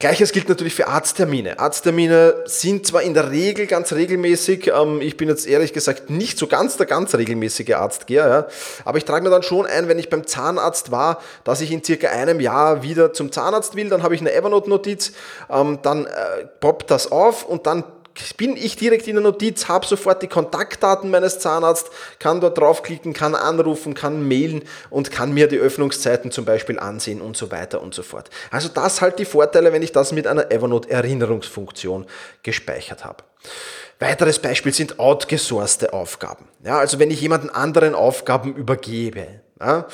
Gleiches 0.00 0.32
gilt 0.32 0.48
natürlich 0.48 0.74
für 0.74 0.88
Arzttermine. 0.88 1.58
Arzttermine 1.58 2.34
sind 2.46 2.86
zwar 2.86 3.02
in 3.02 3.12
der 3.12 3.30
Regel 3.30 3.66
ganz 3.66 3.92
regelmäßig, 3.92 4.68
ähm, 4.68 5.02
ich 5.02 5.18
bin 5.18 5.28
jetzt 5.28 5.46
ehrlich 5.46 5.74
gesagt 5.74 6.08
nicht 6.08 6.38
so 6.38 6.46
ganz 6.46 6.78
der 6.78 6.86
ganz 6.86 7.14
regelmäßige 7.14 7.74
Arztgeher, 7.74 8.26
ja, 8.26 8.46
aber 8.86 8.96
ich 8.96 9.04
trage 9.04 9.22
mir 9.22 9.30
dann 9.30 9.42
schon 9.42 9.66
ein, 9.66 9.88
wenn 9.88 9.98
ich 9.98 10.08
beim 10.08 10.26
Zahnarzt 10.26 10.90
war, 10.90 11.20
dass 11.44 11.60
ich 11.60 11.70
in 11.70 11.84
circa 11.84 12.08
einem 12.08 12.40
Jahr 12.40 12.82
wieder 12.82 13.12
zum 13.12 13.30
Zahnarzt 13.30 13.76
will, 13.76 13.90
dann 13.90 14.02
habe 14.02 14.14
ich 14.14 14.22
eine 14.22 14.32
Evernote-Notiz, 14.32 15.12
ähm, 15.50 15.80
dann 15.82 16.06
äh, 16.06 16.46
poppt 16.60 16.90
das 16.90 17.12
auf 17.12 17.44
und 17.44 17.66
dann 17.66 17.84
bin 18.36 18.56
ich 18.56 18.76
direkt 18.76 19.06
in 19.08 19.14
der 19.14 19.22
Notiz, 19.22 19.68
habe 19.68 19.86
sofort 19.86 20.22
die 20.22 20.28
Kontaktdaten 20.28 21.10
meines 21.10 21.38
Zahnarztes, 21.38 21.90
kann 22.18 22.40
dort 22.40 22.58
draufklicken, 22.58 23.12
kann 23.12 23.34
anrufen, 23.34 23.94
kann 23.94 24.26
mailen 24.26 24.62
und 24.88 25.10
kann 25.10 25.32
mir 25.32 25.48
die 25.48 25.58
Öffnungszeiten 25.58 26.30
zum 26.30 26.44
Beispiel 26.44 26.78
ansehen 26.78 27.20
und 27.20 27.36
so 27.36 27.50
weiter 27.50 27.80
und 27.80 27.94
so 27.94 28.02
fort. 28.02 28.30
Also 28.50 28.68
das 28.68 29.00
halt 29.00 29.18
die 29.18 29.24
Vorteile, 29.24 29.72
wenn 29.72 29.82
ich 29.82 29.92
das 29.92 30.12
mit 30.12 30.26
einer 30.26 30.50
Evernote 30.50 30.90
Erinnerungsfunktion 30.90 32.06
gespeichert 32.42 33.04
habe. 33.04 33.24
Weiteres 33.98 34.38
Beispiel 34.38 34.72
sind 34.72 34.98
outgesourcete 34.98 35.92
Aufgaben. 35.92 36.48
Ja, 36.64 36.78
also 36.78 36.98
wenn 36.98 37.10
ich 37.10 37.20
jemanden 37.20 37.50
anderen 37.50 37.94
Aufgaben 37.94 38.54
übergebe. 38.54 39.26
Ja, 39.60 39.86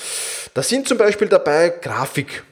da 0.54 0.62
sind 0.62 0.87
zum 0.87 0.97
Beispiel 0.97 1.28
dabei 1.28 1.71
Grafik. 1.71 2.45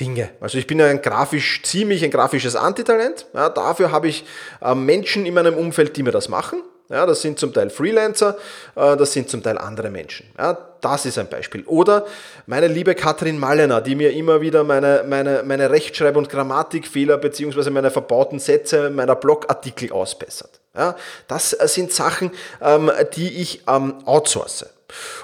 Dinge. 0.00 0.30
Also 0.40 0.58
ich 0.58 0.66
bin 0.66 0.80
ein 0.80 1.02
grafisch, 1.02 1.62
ziemlich 1.62 2.04
ein 2.04 2.10
grafisches 2.10 2.56
Antitalent. 2.56 3.26
Ja, 3.34 3.48
dafür 3.48 3.90
habe 3.90 4.08
ich 4.08 4.24
äh, 4.62 4.74
Menschen 4.74 5.26
in 5.26 5.34
meinem 5.34 5.54
Umfeld, 5.54 5.96
die 5.96 6.02
mir 6.02 6.12
das 6.12 6.28
machen. 6.28 6.62
Ja, 6.90 7.04
das 7.04 7.20
sind 7.20 7.38
zum 7.38 7.52
Teil 7.52 7.68
Freelancer, 7.68 8.38
äh, 8.74 8.96
das 8.96 9.12
sind 9.12 9.28
zum 9.28 9.42
Teil 9.42 9.58
andere 9.58 9.90
Menschen. 9.90 10.26
Ja, 10.38 10.56
das 10.80 11.04
ist 11.04 11.18
ein 11.18 11.28
Beispiel. 11.28 11.62
Oder 11.64 12.06
meine 12.46 12.68
liebe 12.68 12.94
Katrin 12.94 13.38
Mallener, 13.38 13.80
die 13.80 13.94
mir 13.94 14.12
immer 14.12 14.40
wieder 14.40 14.64
meine, 14.64 15.04
meine, 15.06 15.42
meine 15.44 15.70
Rechtschreib- 15.70 16.16
und 16.16 16.30
Grammatikfehler 16.30 17.18
beziehungsweise 17.18 17.70
meine 17.70 17.90
verbauten 17.90 18.38
Sätze 18.38 18.88
meiner 18.88 19.16
Blogartikel 19.16 19.92
ausbessert. 19.92 20.60
Ja, 20.74 20.96
das 21.26 21.50
sind 21.50 21.92
Sachen, 21.92 22.30
ähm, 22.62 22.90
die 23.14 23.40
ich 23.40 23.64
ähm, 23.68 23.94
outsource. 24.06 24.66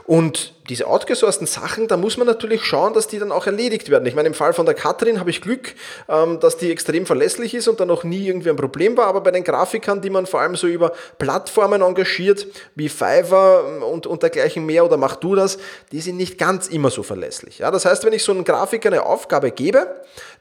Und 0.05 0.54
diese 0.69 0.87
outgesourcten 0.87 1.47
Sachen, 1.47 1.89
da 1.89 1.97
muss 1.97 2.17
man 2.17 2.27
natürlich 2.27 2.65
schauen, 2.65 2.95
dass 2.95 3.07
die 3.07 3.19
dann 3.19 3.33
auch 3.33 3.47
erledigt 3.47 3.91
werden. 3.91 4.07
Ich 4.07 4.15
meine, 4.15 4.29
im 4.29 4.35
Fall 4.35 4.55
von 4.55 4.65
der 4.65 4.75
Katrin 4.75 5.21
habe 5.21 5.29
ich 5.29 5.43
Glück, 5.43 5.75
ähm, 6.09 6.41
dass 6.41 6.57
die 6.57 6.71
extrem 6.71 7.05
verlässlich 7.05 7.55
ist 7.55 7.69
und 7.69 7.81
da 7.81 7.85
noch 7.85 8.05
nie 8.05 8.27
irgendwie 8.27 8.49
ein 8.49 8.57
Problem 8.57 8.97
war, 8.97 9.07
aber 9.07 9.21
bei 9.21 9.31
den 9.31 9.45
Grafikern, 9.45 10.01
die 10.01 10.11
man 10.11 10.27
vor 10.27 10.41
allem 10.41 10.57
so 10.57 10.67
über 10.67 10.93
Plattformen 11.19 11.83
engagiert, 11.83 12.47
wie 12.75 12.89
Fiverr 12.89 13.83
und, 13.91 14.07
und 14.07 14.23
dergleichen 14.23 14.65
mehr 14.65 14.85
oder 14.87 14.97
mach 14.97 15.17
du 15.17 15.35
das, 15.35 15.59
die 15.93 16.01
sind 16.01 16.17
nicht 16.17 16.39
ganz 16.39 16.69
immer 16.69 16.91
so 16.91 17.03
verlässlich. 17.03 17.59
Ja, 17.59 17.71
das 17.71 17.85
heißt, 17.85 18.05
wenn 18.05 18.15
ich 18.15 18.25
so 18.25 18.33
einem 18.33 18.45
Grafiker 18.45 18.89
eine 18.89 19.05
Aufgabe 19.05 19.51
gebe, 19.51 19.87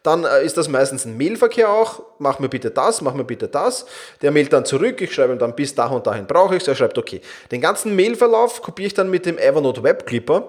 dann 0.03 0.25
äh, 0.25 0.43
ist 0.43 0.57
das 0.57 0.67
meistens 0.67 1.05
ein 1.05 1.17
Mailverkehr 1.17 1.69
auch, 1.69 2.03
mach 2.19 2.39
mir 2.39 2.49
bitte 2.49 2.71
das, 2.71 3.01
mach 3.01 3.13
mir 3.13 3.23
bitte 3.23 3.47
das. 3.47 3.85
Der 4.21 4.31
mailt 4.31 4.51
dann 4.51 4.65
zurück, 4.65 5.01
ich 5.01 5.13
schreibe 5.13 5.33
ihm 5.33 5.39
dann 5.39 5.55
bis 5.55 5.75
da 5.75 5.87
und 5.87 6.05
dahin 6.05 6.27
brauche 6.27 6.55
ich 6.55 6.61
es, 6.61 6.67
er 6.67 6.75
schreibt 6.75 6.97
okay. 6.97 7.21
Den 7.51 7.61
ganzen 7.61 7.95
Mailverlauf 7.95 8.61
kopiere 8.61 8.87
ich 8.87 8.93
dann 8.93 9.09
mit 9.09 9.25
dem 9.25 9.37
Evernote 9.37 9.81
Web 9.81 10.05
Clipper 10.13 10.47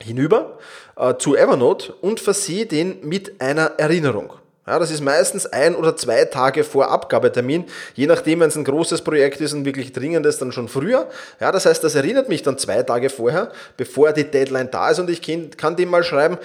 hinüber 0.00 0.58
äh, 0.96 1.14
zu 1.18 1.36
Evernote 1.36 1.92
und 2.00 2.20
versehe 2.20 2.64
den 2.64 3.06
mit 3.06 3.38
einer 3.38 3.72
Erinnerung. 3.76 4.32
Ja, 4.66 4.78
das 4.78 4.90
ist 4.90 5.02
meistens 5.02 5.44
ein 5.44 5.74
oder 5.74 5.94
zwei 5.96 6.24
Tage 6.24 6.64
vor 6.64 6.90
Abgabetermin, 6.90 7.64
je 7.94 8.06
nachdem, 8.06 8.40
wenn 8.40 8.48
es 8.48 8.56
ein 8.56 8.64
großes 8.64 9.02
Projekt 9.02 9.42
ist 9.42 9.52
und 9.52 9.66
wirklich 9.66 9.92
dringendes, 9.92 10.38
dann 10.38 10.52
schon 10.52 10.68
früher. 10.68 11.08
Ja, 11.38 11.52
das 11.52 11.66
heißt, 11.66 11.84
das 11.84 11.96
erinnert 11.96 12.30
mich 12.30 12.42
dann 12.42 12.56
zwei 12.56 12.82
Tage 12.82 13.10
vorher, 13.10 13.52
bevor 13.76 14.12
die 14.12 14.24
Deadline 14.24 14.70
da 14.70 14.90
ist 14.90 14.98
und 15.00 15.10
ich 15.10 15.20
kann 15.56 15.76
dem 15.76 15.90
mal 15.90 16.02
schreiben, 16.02 16.38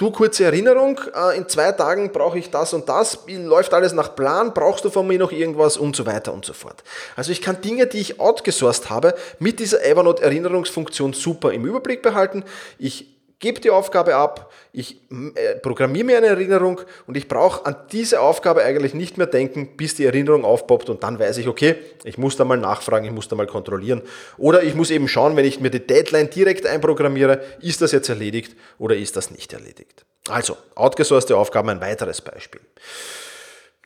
Du, 0.00 0.10
kurze 0.10 0.44
Erinnerung, 0.44 0.98
äh, 1.14 1.36
in 1.36 1.46
zwei 1.46 1.72
Tagen 1.72 2.10
brauche 2.10 2.38
ich 2.38 2.48
das 2.48 2.72
und 2.72 2.88
das, 2.88 3.18
läuft 3.26 3.74
alles 3.74 3.92
nach 3.92 4.16
Plan, 4.16 4.54
brauchst 4.54 4.82
du 4.86 4.88
von 4.88 5.06
mir 5.06 5.18
noch 5.18 5.30
irgendwas 5.30 5.76
und 5.76 5.94
so 5.94 6.06
weiter 6.06 6.32
und 6.32 6.46
so 6.46 6.54
fort. 6.54 6.82
Also 7.16 7.32
ich 7.32 7.42
kann 7.42 7.60
Dinge, 7.60 7.86
die 7.86 7.98
ich 7.98 8.18
outgesourced 8.18 8.88
habe, 8.88 9.12
mit 9.40 9.60
dieser 9.60 9.84
Evernote-Erinnerungsfunktion 9.84 11.12
super 11.12 11.52
im 11.52 11.66
Überblick 11.66 12.00
behalten. 12.00 12.44
Ich 12.78 13.08
gebe 13.40 13.60
die 13.60 13.70
Aufgabe 13.70 14.14
ab, 14.14 14.52
ich 14.72 15.00
äh, 15.10 15.56
programmiere 15.56 16.04
mir 16.04 16.18
eine 16.18 16.28
Erinnerung 16.28 16.80
und 17.06 17.16
ich 17.16 17.26
brauche 17.26 17.66
an 17.66 17.74
diese 17.90 18.20
Aufgabe 18.20 18.62
eigentlich 18.62 18.94
nicht 18.94 19.18
mehr 19.18 19.26
denken, 19.26 19.76
bis 19.76 19.96
die 19.96 20.04
Erinnerung 20.04 20.44
aufpoppt 20.44 20.90
und 20.90 21.02
dann 21.02 21.18
weiß 21.18 21.38
ich, 21.38 21.48
okay, 21.48 21.76
ich 22.04 22.18
muss 22.18 22.36
da 22.36 22.44
mal 22.44 22.58
nachfragen, 22.58 23.06
ich 23.06 23.10
muss 23.10 23.28
da 23.28 23.34
mal 23.34 23.46
kontrollieren. 23.46 24.02
Oder 24.36 24.62
ich 24.62 24.74
muss 24.74 24.90
eben 24.90 25.08
schauen, 25.08 25.36
wenn 25.36 25.46
ich 25.46 25.58
mir 25.58 25.70
die 25.70 25.84
Deadline 25.84 26.30
direkt 26.30 26.66
einprogrammiere, 26.66 27.42
ist 27.60 27.80
das 27.80 27.92
jetzt 27.92 28.08
erledigt 28.08 28.54
oder 28.78 28.94
ist 28.94 29.16
das 29.16 29.30
nicht 29.30 29.52
erledigt. 29.52 30.04
Also, 30.28 30.56
outgesourcete 30.74 31.36
Aufgaben 31.36 31.70
ein 31.70 31.80
weiteres 31.80 32.20
Beispiel. 32.20 32.60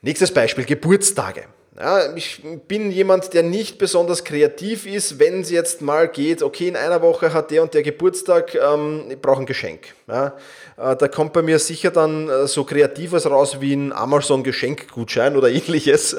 Nächstes 0.02 0.34
Beispiel, 0.34 0.64
Geburtstage. 0.64 1.44
Ja, 1.76 2.14
ich 2.14 2.40
bin 2.69 2.93
jemand, 2.93 3.35
der 3.35 3.43
nicht 3.43 3.78
besonders 3.78 4.23
kreativ 4.23 4.87
ist, 4.87 5.19
wenn 5.19 5.40
es 5.40 5.50
jetzt 5.50 5.83
mal 5.83 6.07
geht, 6.07 6.40
okay, 6.40 6.69
in 6.69 6.76
einer 6.76 7.02
Woche 7.02 7.33
hat 7.33 7.50
der 7.50 7.62
und 7.62 7.75
der 7.75 7.83
Geburtstag, 7.83 8.54
ähm, 8.54 9.07
ich 9.09 9.21
brauche 9.21 9.40
ein 9.40 9.47
Geschenk. 9.47 9.93
Ja, 10.07 10.35
äh, 10.76 10.95
da 10.95 11.09
kommt 11.09 11.33
bei 11.33 11.43
mir 11.43 11.59
sicher 11.59 11.90
dann 11.90 12.28
äh, 12.28 12.47
so 12.47 12.62
Kreatives 12.62 13.28
raus 13.28 13.61
wie 13.61 13.75
ein 13.75 13.93
Amazon-Geschenkgutschein 13.93 15.37
oder 15.37 15.49
ähnliches. 15.50 16.16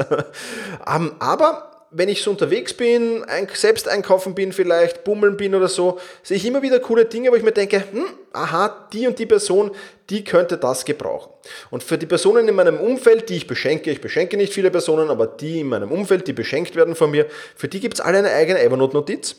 ähm, 0.93 1.13
aber 1.19 1.74
wenn 1.97 2.09
ich 2.09 2.21
so 2.21 2.31
unterwegs 2.31 2.73
bin, 2.73 3.25
selbst 3.53 3.87
einkaufen 3.87 4.35
bin 4.35 4.51
vielleicht, 4.51 5.05
bummeln 5.05 5.37
bin 5.37 5.55
oder 5.55 5.69
so, 5.69 5.97
sehe 6.23 6.35
ich 6.35 6.45
immer 6.45 6.61
wieder 6.61 6.79
coole 6.79 7.05
Dinge, 7.05 7.31
wo 7.31 7.35
ich 7.35 7.43
mir 7.43 7.53
denke, 7.53 7.83
hm, 7.91 8.05
aha, 8.33 8.87
die 8.91 9.07
und 9.07 9.17
die 9.17 9.25
Person, 9.25 9.71
die 10.09 10.25
könnte 10.25 10.57
das 10.57 10.83
gebrauchen. 10.83 11.31
Und 11.71 11.83
für 11.83 11.97
die 11.97 12.05
Personen 12.05 12.47
in 12.49 12.55
meinem 12.55 12.79
Umfeld, 12.79 13.29
die 13.29 13.37
ich 13.37 13.47
beschenke, 13.47 13.91
ich 13.91 14.01
beschenke 14.01 14.35
nicht 14.35 14.53
viele 14.53 14.71
Personen, 14.71 15.09
aber 15.09 15.25
die 15.25 15.61
in 15.61 15.67
meinem 15.67 15.91
Umfeld, 15.91 16.27
die 16.27 16.33
beschenkt 16.33 16.75
werden 16.75 16.95
von 16.95 17.11
mir, 17.11 17.27
für 17.55 17.69
die 17.69 17.79
gibt 17.79 17.95
es 17.95 18.01
alle 18.01 18.17
eine 18.17 18.31
eigene 18.31 18.59
Evernote-Notiz. 18.59 19.37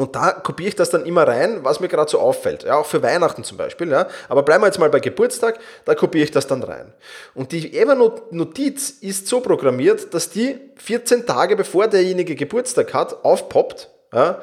Und 0.00 0.14
da 0.14 0.30
kopiere 0.30 0.68
ich 0.68 0.76
das 0.76 0.90
dann 0.90 1.04
immer 1.04 1.26
rein, 1.26 1.64
was 1.64 1.80
mir 1.80 1.88
gerade 1.88 2.08
so 2.08 2.20
auffällt. 2.20 2.62
Ja, 2.62 2.76
auch 2.76 2.86
für 2.86 3.02
Weihnachten 3.02 3.42
zum 3.42 3.56
Beispiel. 3.56 3.90
Ja. 3.90 4.06
Aber 4.28 4.44
bleiben 4.44 4.62
wir 4.62 4.68
jetzt 4.68 4.78
mal 4.78 4.90
bei 4.90 5.00
Geburtstag, 5.00 5.58
da 5.84 5.96
kopiere 5.96 6.22
ich 6.22 6.30
das 6.30 6.46
dann 6.46 6.62
rein. 6.62 6.92
Und 7.34 7.50
die 7.50 7.76
Evernote-Notiz 7.76 8.90
ist 9.00 9.26
so 9.26 9.40
programmiert, 9.40 10.14
dass 10.14 10.30
die 10.30 10.60
14 10.76 11.26
Tage 11.26 11.56
bevor 11.56 11.88
derjenige 11.88 12.36
Geburtstag 12.36 12.94
hat, 12.94 13.24
aufpoppt. 13.24 13.90
Ja. 14.14 14.40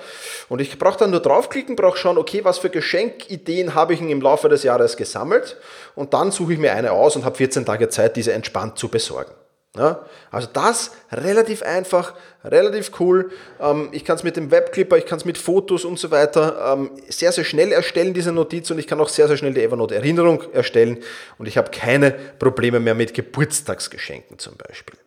Und 0.50 0.60
ich 0.60 0.78
brauche 0.78 1.00
dann 1.00 1.12
nur 1.12 1.22
draufklicken, 1.22 1.78
brauche 1.78 1.98
schauen, 1.98 2.18
okay, 2.18 2.44
was 2.44 2.58
für 2.58 2.70
Geschenkideen 2.70 3.76
habe 3.76 3.94
ich 3.94 4.02
im 4.02 4.20
Laufe 4.20 4.50
des 4.50 4.64
Jahres 4.64 4.98
gesammelt. 4.98 5.56
Und 5.96 6.14
dann 6.14 6.32
suche 6.32 6.52
ich 6.52 6.60
mir 6.60 6.74
eine 6.74 6.92
aus 6.92 7.16
und 7.16 7.24
habe 7.24 7.38
14 7.38 7.66
Tage 7.66 7.88
Zeit, 7.88 8.18
diese 8.18 8.34
entspannt 8.34 8.78
zu 8.78 8.90
besorgen. 8.90 9.32
Ja, 9.78 10.06
also 10.32 10.48
das 10.54 10.92
relativ 11.12 11.62
einfach, 11.62 12.14
relativ 12.46 12.92
cool. 13.00 13.32
Ähm, 13.60 13.90
ich 13.92 14.06
kann 14.06 14.16
es 14.16 14.24
mit 14.24 14.38
dem 14.38 14.50
Webclipper, 14.50 14.98
ich 14.98 15.06
kann 15.06 15.18
es 15.18 15.26
mit 15.26 15.38
Fotos 15.38 15.84
und 15.84 16.00
so 16.00 16.12
weiter 16.12 16.74
ähm, 16.74 16.92
sehr, 17.10 17.34
sehr 17.34 17.44
schnell 17.44 17.74
erstellen, 17.74 18.14
diese 18.14 18.32
Notiz, 18.32 18.72
und 18.72 18.80
ich 18.80 18.88
kann 18.88 19.02
auch 19.02 19.10
sehr, 19.10 19.28
sehr 19.28 19.36
schnell 19.36 19.54
die 19.54 19.62
Evernote-Erinnerung 19.62 20.44
erstellen 20.54 21.04
und 21.38 21.48
ich 21.48 21.58
habe 21.58 21.72
keine 21.72 22.12
Probleme 22.12 22.80
mehr 22.80 22.96
mit 22.96 23.14
Geburtstagsgeschenken 23.14 24.40
zum 24.40 24.56
Beispiel. 24.56 24.98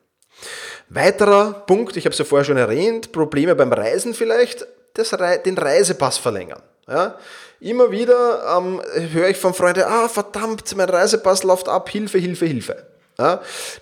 Weiterer 0.91 1.65
Punkt, 1.67 1.97
ich 1.97 2.05
habe 2.05 2.13
es 2.13 2.19
ja 2.19 2.27
vorher 2.27 2.45
schon 2.45 2.59
erwähnt, 2.59 3.11
Probleme 3.13 3.55
beim 3.55 3.73
Reisen 3.73 4.13
vielleicht, 4.13 4.67
das, 4.93 5.17
den 5.47 5.57
Reisepass 5.57 6.19
verlängern. 6.19 6.63
Ja, 6.87 7.19
immer 7.61 7.91
wieder 7.91 8.59
ähm, 8.59 8.83
höre 9.13 9.29
ich 9.29 9.39
von 9.39 9.55
Freunden, 9.55 9.85
ah 9.85 10.09
verdammt, 10.09 10.77
mein 10.77 10.91
Reisepass 10.91 11.43
läuft 11.43 11.69
ab, 11.69 11.89
Hilfe, 11.89 12.19
Hilfe, 12.19 12.45
Hilfe. 12.45 12.98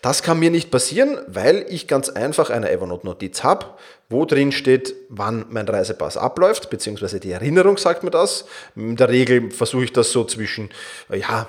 Das 0.00 0.22
kann 0.22 0.38
mir 0.38 0.50
nicht 0.50 0.70
passieren, 0.70 1.18
weil 1.26 1.66
ich 1.68 1.86
ganz 1.86 2.08
einfach 2.08 2.48
eine 2.48 2.70
Evernote-Notiz 2.70 3.42
habe, 3.42 3.66
wo 4.08 4.24
drin 4.24 4.50
steht, 4.50 4.94
wann 5.10 5.44
mein 5.50 5.68
Reisepass 5.68 6.16
abläuft, 6.16 6.70
beziehungsweise 6.70 7.20
die 7.20 7.32
Erinnerung 7.32 7.76
sagt 7.76 8.02
mir 8.02 8.10
das. 8.10 8.46
In 8.76 8.96
der 8.96 9.10
Regel 9.10 9.50
versuche 9.50 9.84
ich 9.84 9.92
das 9.92 10.10
so 10.10 10.24
zwischen, 10.24 10.70
ja, 11.14 11.48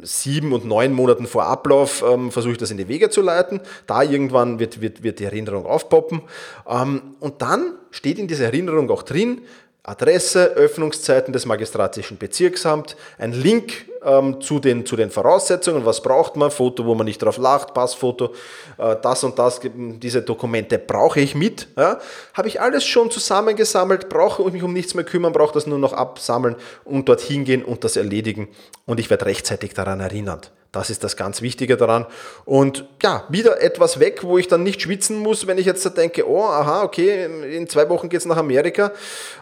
sieben 0.00 0.54
und 0.54 0.64
neun 0.64 0.94
Monaten 0.94 1.26
vor 1.26 1.44
Ablauf 1.44 2.02
ähm, 2.02 2.32
versuche 2.32 2.52
ich 2.52 2.58
das 2.58 2.70
in 2.70 2.78
die 2.78 2.88
Wege 2.88 3.10
zu 3.10 3.20
leiten. 3.20 3.60
Da 3.86 4.02
irgendwann 4.02 4.58
wird, 4.58 4.80
wird, 4.80 5.02
wird 5.02 5.18
die 5.18 5.24
Erinnerung 5.24 5.66
aufpoppen. 5.66 6.22
Ähm, 6.66 7.16
und 7.20 7.42
dann 7.42 7.74
steht 7.90 8.18
in 8.18 8.28
dieser 8.28 8.46
Erinnerung 8.46 8.90
auch 8.90 9.02
drin, 9.02 9.42
Adresse, 9.82 10.54
Öffnungszeiten 10.54 11.34
des 11.34 11.44
magistratischen 11.44 12.16
Bezirksamts, 12.16 12.96
ein 13.18 13.32
Link 13.32 13.84
ähm, 14.02 14.40
zu, 14.40 14.58
den, 14.58 14.86
zu 14.86 14.96
den 14.96 15.10
Voraussetzungen, 15.10 15.84
was 15.84 16.02
braucht 16.02 16.36
man, 16.36 16.50
Foto, 16.50 16.84
wo 16.84 16.94
man 16.94 17.06
nicht 17.06 17.22
drauf 17.22 17.38
lacht, 17.38 17.74
Passfoto, 17.74 18.32
äh, 18.78 18.96
das 19.02 19.24
und 19.24 19.38
das, 19.38 19.60
diese 19.64 20.22
Dokumente 20.22 20.78
brauche 20.78 21.20
ich 21.20 21.34
mit. 21.34 21.68
Ja? 21.76 21.98
Habe 22.34 22.48
ich 22.48 22.60
alles 22.60 22.84
schon 22.84 23.10
zusammengesammelt, 23.10 24.08
brauche 24.08 24.50
mich 24.50 24.62
um 24.62 24.72
nichts 24.72 24.94
mehr 24.94 25.04
kümmern, 25.04 25.32
brauche 25.32 25.54
das 25.54 25.66
nur 25.66 25.78
noch 25.78 25.92
absammeln 25.92 26.56
und 26.84 27.08
dorthin 27.08 27.44
gehen 27.44 27.64
und 27.64 27.84
das 27.84 27.96
erledigen 27.96 28.48
und 28.84 29.00
ich 29.00 29.10
werde 29.10 29.26
rechtzeitig 29.26 29.74
daran 29.74 30.00
erinnert. 30.00 30.52
Das 30.76 30.90
ist 30.90 31.02
das 31.04 31.16
ganz 31.16 31.40
Wichtige 31.40 31.78
daran. 31.78 32.04
Und 32.44 32.84
ja, 33.02 33.24
wieder 33.30 33.62
etwas 33.62 33.98
weg, 33.98 34.24
wo 34.24 34.36
ich 34.36 34.46
dann 34.46 34.62
nicht 34.62 34.82
schwitzen 34.82 35.18
muss, 35.18 35.46
wenn 35.46 35.56
ich 35.56 35.64
jetzt 35.64 35.96
denke, 35.96 36.28
oh, 36.28 36.44
aha, 36.44 36.82
okay, 36.82 37.24
in 37.56 37.66
zwei 37.66 37.88
Wochen 37.88 38.10
geht 38.10 38.20
es 38.20 38.26
nach 38.26 38.36
Amerika. 38.36 38.92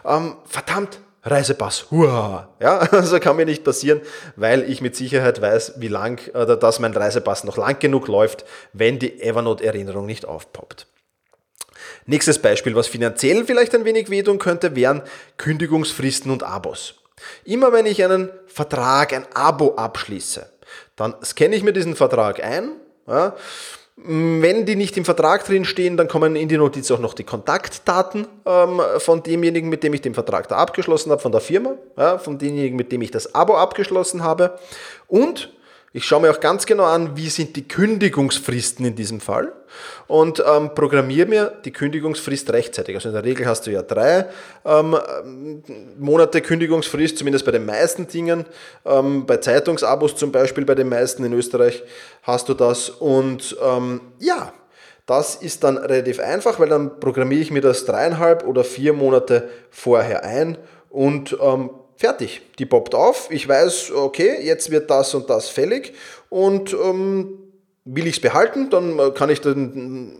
Ähm, 0.05 0.35
verdammt, 0.45 0.99
Reisepass, 1.25 1.89
Hua. 1.89 2.55
Ja, 2.59 2.77
also 2.91 3.19
kann 3.19 3.35
mir 3.35 3.45
nicht 3.45 3.63
passieren, 3.63 4.01
weil 4.35 4.69
ich 4.69 4.81
mit 4.81 4.95
Sicherheit 4.95 5.41
weiß, 5.41 5.73
wie 5.77 5.87
lang, 5.87 6.21
oder 6.33 6.55
dass 6.55 6.79
mein 6.79 6.93
Reisepass 6.93 7.43
noch 7.43 7.57
lang 7.57 7.79
genug 7.79 8.07
läuft, 8.07 8.45
wenn 8.73 8.99
die 8.99 9.21
Evernote-Erinnerung 9.21 10.05
nicht 10.05 10.25
aufpoppt. 10.25 10.87
Nächstes 12.05 12.39
Beispiel, 12.39 12.75
was 12.75 12.87
finanziell 12.87 13.45
vielleicht 13.45 13.73
ein 13.73 13.85
wenig 13.85 14.09
wehtun 14.09 14.37
könnte, 14.37 14.75
wären 14.75 15.01
Kündigungsfristen 15.37 16.31
und 16.31 16.43
Abos. 16.43 16.95
Immer 17.43 17.73
wenn 17.73 17.87
ich 17.87 18.03
einen 18.03 18.29
Vertrag, 18.45 19.13
ein 19.13 19.25
Abo 19.33 19.75
abschließe, 19.75 20.47
dann 20.95 21.15
scanne 21.23 21.55
ich 21.55 21.63
mir 21.63 21.73
diesen 21.73 21.95
Vertrag 21.95 22.43
ein. 22.43 22.71
Ja. 23.07 23.35
Wenn 23.97 24.65
die 24.65 24.75
nicht 24.75 24.97
im 24.97 25.05
Vertrag 25.05 25.45
drin 25.45 25.63
stehen, 25.63 25.95
dann 25.95 26.09
kommen 26.09 26.35
in 26.35 26.49
die 26.49 26.57
Notiz 26.57 26.91
auch 26.91 26.99
noch 26.99 27.13
die 27.13 27.23
Kontaktdaten 27.23 28.27
ähm, 28.45 28.81
von 28.97 29.23
demjenigen, 29.23 29.69
mit 29.69 29.83
dem 29.83 29.93
ich 29.93 30.01
den 30.01 30.13
Vertrag 30.13 30.49
da 30.49 30.57
abgeschlossen 30.57 31.11
habe, 31.11 31.21
von 31.21 31.31
der 31.31 31.39
Firma, 31.39 31.75
ja, 31.97 32.17
von 32.17 32.37
demjenigen, 32.37 32.75
mit 32.75 32.91
dem 32.91 33.01
ich 33.01 33.11
das 33.11 33.33
Abo 33.33 33.55
abgeschlossen 33.55 34.21
habe. 34.21 34.59
Und 35.07 35.53
ich 35.95 36.03
schaue 36.03 36.19
mir 36.19 36.29
auch 36.29 36.41
ganz 36.41 36.65
genau 36.65 36.83
an, 36.83 37.15
wie 37.15 37.29
sind 37.29 37.55
die 37.55 37.65
Kündigungsfristen 37.65 38.85
in 38.85 38.95
diesem 38.95 39.21
Fall 39.21 39.53
und 40.07 40.43
ähm, 40.45 40.75
programmiere 40.75 41.25
mir 41.25 41.53
die 41.63 41.71
Kündigungsfrist 41.71 42.51
rechtzeitig. 42.51 42.95
Also 42.95 43.07
in 43.07 43.15
der 43.15 43.23
Regel 43.23 43.45
hast 43.45 43.65
du 43.65 43.71
ja 43.71 43.81
drei 43.81 44.25
ähm, 44.65 44.97
Monate 45.97 46.41
Kündigungsfrist, 46.41 47.17
zumindest 47.17 47.45
bei 47.45 47.53
den 47.53 47.65
meisten 47.65 48.09
Dingen. 48.09 48.45
Ähm, 48.83 49.25
bei 49.25 49.37
Zeitungsabos 49.37 50.17
zum 50.17 50.33
Beispiel, 50.33 50.65
bei 50.65 50.75
den 50.75 50.89
meisten 50.89 51.23
in 51.23 51.31
Österreich 51.31 51.81
hast 52.23 52.49
du 52.49 52.55
das. 52.55 52.89
Und 52.89 53.55
ähm, 53.63 54.01
ja, 54.19 54.51
das 55.05 55.35
ist 55.35 55.63
dann 55.63 55.77
relativ 55.77 56.19
einfach, 56.19 56.59
weil 56.59 56.67
dann 56.67 56.99
programmiere 56.99 57.41
ich 57.41 57.51
mir 57.51 57.61
das 57.61 57.85
dreieinhalb 57.85 58.45
oder 58.45 58.65
vier 58.65 58.91
Monate 58.91 59.47
vorher 59.69 60.25
ein 60.25 60.57
und 60.89 61.37
ähm, 61.41 61.69
fertig. 61.97 62.41
Die 62.59 62.65
poppt 62.65 62.95
auf. 62.95 63.27
Ich 63.31 63.47
weiß, 63.47 63.91
okay, 63.91 64.37
jetzt 64.41 64.71
wird 64.71 64.89
das 64.89 65.13
und 65.13 65.29
das 65.29 65.49
fällig 65.49 65.93
und 66.29 66.73
ähm, 66.73 67.39
will 67.85 68.07
ich 68.07 68.15
es 68.15 68.21
behalten, 68.21 68.69
dann 68.69 68.99
äh, 68.99 69.11
kann 69.11 69.29
ich 69.29 69.41
den, 69.41 70.17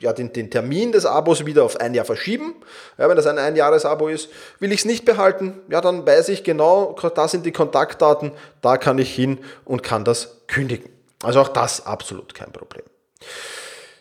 ja, 0.00 0.12
den, 0.12 0.32
den 0.32 0.50
Termin 0.50 0.92
des 0.92 1.06
Abos 1.06 1.46
wieder 1.46 1.64
auf 1.64 1.80
ein 1.80 1.94
Jahr 1.94 2.04
verschieben. 2.04 2.54
Ja, 2.98 3.08
wenn 3.08 3.16
das 3.16 3.26
ein 3.26 3.38
Einjahres-Abo 3.38 4.08
ist, 4.08 4.28
will 4.60 4.72
ich 4.72 4.80
es 4.80 4.84
nicht 4.84 5.04
behalten, 5.04 5.54
ja, 5.70 5.80
dann 5.80 6.06
weiß 6.06 6.28
ich 6.28 6.44
genau, 6.44 6.94
da 7.14 7.28
sind 7.28 7.46
die 7.46 7.52
Kontaktdaten, 7.52 8.32
da 8.60 8.76
kann 8.76 8.98
ich 8.98 9.14
hin 9.14 9.38
und 9.64 9.82
kann 9.82 10.04
das 10.04 10.42
kündigen. 10.46 10.90
Also 11.22 11.40
auch 11.40 11.48
das 11.48 11.86
absolut 11.86 12.34
kein 12.34 12.52
Problem. 12.52 12.84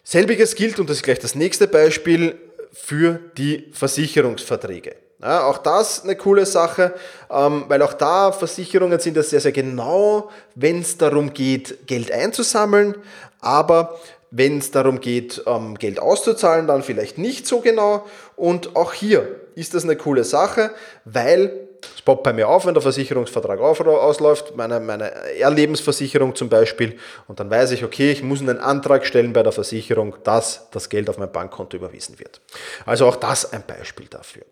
Selbiges 0.03 0.55
gilt, 0.55 0.79
und 0.79 0.89
das 0.89 0.97
ist 0.97 1.03
gleich 1.03 1.19
das 1.19 1.33
nächste 1.33 1.67
Beispiel, 1.67 2.37
für 2.71 3.19
die 3.37 3.69
Versicherungsverträge. 3.71 4.95
Ja, 5.21 5.45
auch 5.45 5.59
das 5.59 6.03
eine 6.03 6.17
coole 6.17 6.45
Sache, 6.45 6.93
ähm, 7.31 7.65
weil 7.69 7.81
auch 7.81 7.93
da 7.93 8.33
Versicherungen 8.33 8.99
sind 8.99 9.15
das 9.15 9.29
sehr, 9.29 9.39
sehr 9.39 9.53
genau, 9.53 10.29
wenn 10.55 10.81
es 10.81 10.97
darum 10.97 11.33
geht, 11.33 11.87
Geld 11.87 12.11
einzusammeln, 12.11 12.95
aber 13.39 13.97
wenn 14.31 14.57
es 14.57 14.71
darum 14.71 14.99
geht, 14.99 15.41
ähm, 15.45 15.75
Geld 15.75 15.99
auszuzahlen, 15.99 16.67
dann 16.67 16.83
vielleicht 16.83 17.17
nicht 17.17 17.47
so 17.47 17.61
genau. 17.61 18.05
Und 18.35 18.75
auch 18.75 18.91
hier 18.91 19.39
ist 19.55 19.73
das 19.73 19.85
eine 19.85 19.95
coole 19.95 20.25
Sache, 20.25 20.71
weil 21.05 21.69
es 21.93 22.01
poppt 22.01 22.23
bei 22.23 22.33
mir 22.33 22.47
auf, 22.47 22.65
wenn 22.65 22.73
der 22.73 22.81
Versicherungsvertrag 22.81 23.59
ausläuft, 23.59 24.55
meine, 24.55 24.79
meine 24.79 25.11
Erlebensversicherung 25.39 26.35
zum 26.35 26.49
Beispiel, 26.49 26.97
und 27.27 27.39
dann 27.39 27.49
weiß 27.49 27.71
ich, 27.71 27.83
okay, 27.83 28.11
ich 28.11 28.23
muss 28.23 28.41
einen 28.41 28.59
Antrag 28.59 29.05
stellen 29.05 29.33
bei 29.33 29.43
der 29.43 29.51
Versicherung, 29.51 30.15
dass 30.23 30.69
das 30.71 30.89
Geld 30.89 31.09
auf 31.09 31.17
mein 31.17 31.31
Bankkonto 31.31 31.77
überwiesen 31.77 32.19
wird. 32.19 32.41
Also 32.85 33.05
auch 33.07 33.15
das 33.15 33.51
ein 33.53 33.63
Beispiel 33.65 34.07
dafür. 34.07 34.43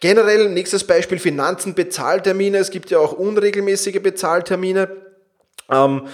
Generell, 0.00 0.48
nächstes 0.48 0.84
Beispiel, 0.84 1.18
Finanzen, 1.18 1.74
Bezahltermine. 1.74 2.58
Es 2.58 2.70
gibt 2.70 2.90
ja 2.90 2.98
auch 2.98 3.12
unregelmäßige 3.12 4.02
Bezahltermine. 4.02 4.88
Ähm, 5.70 6.02
äh, 6.06 6.08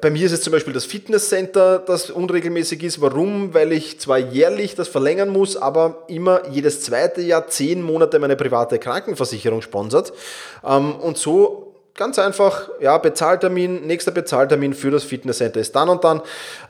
bei 0.00 0.10
mir 0.10 0.26
ist 0.26 0.32
es 0.32 0.42
zum 0.42 0.52
Beispiel 0.52 0.72
das 0.72 0.84
Fitnesscenter, 0.84 1.80
das 1.80 2.10
unregelmäßig 2.10 2.82
ist. 2.84 3.00
Warum? 3.00 3.52
Weil 3.52 3.72
ich 3.72 3.98
zwar 3.98 4.18
jährlich 4.18 4.74
das 4.76 4.86
verlängern 4.86 5.28
muss, 5.28 5.56
aber 5.56 6.04
immer 6.06 6.48
jedes 6.50 6.82
zweite 6.82 7.20
Jahr 7.20 7.48
zehn 7.48 7.82
Monate 7.82 8.18
meine 8.18 8.36
private 8.36 8.78
Krankenversicherung 8.78 9.62
sponsert. 9.62 10.12
Ähm, 10.64 10.94
und 10.94 11.18
so 11.18 11.65
Ganz 11.96 12.18
einfach, 12.18 12.68
ja, 12.78 12.98
Bezahltermin, 12.98 13.86
nächster 13.86 14.10
Bezahltermin 14.10 14.74
für 14.74 14.90
das 14.90 15.04
Fitnesscenter 15.04 15.60
ist 15.60 15.74
dann 15.74 15.88
und 15.88 16.04
dann. 16.04 16.20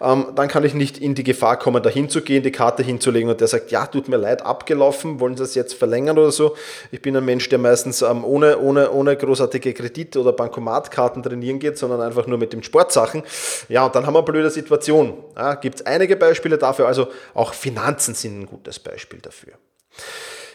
Ähm, 0.01 0.29
dann 0.37 0.47
kann 0.47 0.63
ich 0.63 0.73
nicht 0.73 0.99
in 0.99 1.17
die 1.17 1.25
Gefahr 1.25 1.59
kommen, 1.59 1.83
da 1.83 1.91
hinzugehen, 1.91 2.45
die 2.45 2.53
Karte 2.53 2.85
hinzulegen 2.85 3.29
und 3.29 3.41
der 3.41 3.49
sagt, 3.49 3.73
ja, 3.73 3.87
tut 3.87 4.09
mir 4.09 4.19
leid, 4.19 4.47
abgelaufen, 4.47 5.19
wollen 5.19 5.37
Sie 5.37 5.43
das 5.43 5.57
jetzt 5.57 5.75
verlängern 5.75 6.17
oder 6.17 6.31
so. 6.31 6.55
Ich 6.93 7.03
bin 7.03 7.17
ein 7.17 7.25
Mensch, 7.25 7.49
der 7.49 7.59
meistens 7.59 8.03
ähm, 8.03 8.25
ohne, 8.25 8.59
ohne, 8.59 8.93
ohne 8.93 9.17
großartige 9.17 9.75
Kredit- 9.75 10.17
oder 10.17 10.33
Bankomatkarten 10.33 11.25
trainieren 11.25 11.59
geht, 11.59 11.77
sondern 11.77 12.03
einfach 12.03 12.29
nur 12.29 12.39
mit 12.39 12.53
den 12.53 12.63
Sportsachen. 12.63 13.25
Ja, 13.69 13.85
und 13.85 13.97
dann 13.97 14.07
haben 14.07 14.15
wir 14.15 14.21
eine 14.21 14.27
blöde 14.27 14.51
Situation. 14.51 15.25
Ja, 15.37 15.55
Gibt 15.55 15.81
es 15.81 15.87
einige 15.87 16.15
Beispiele 16.15 16.57
dafür, 16.57 16.87
also 16.87 17.09
auch 17.35 17.53
Finanzen 17.53 18.15
sind 18.15 18.43
ein 18.43 18.47
gutes 18.47 18.79
Beispiel 18.79 19.19
dafür. 19.21 19.55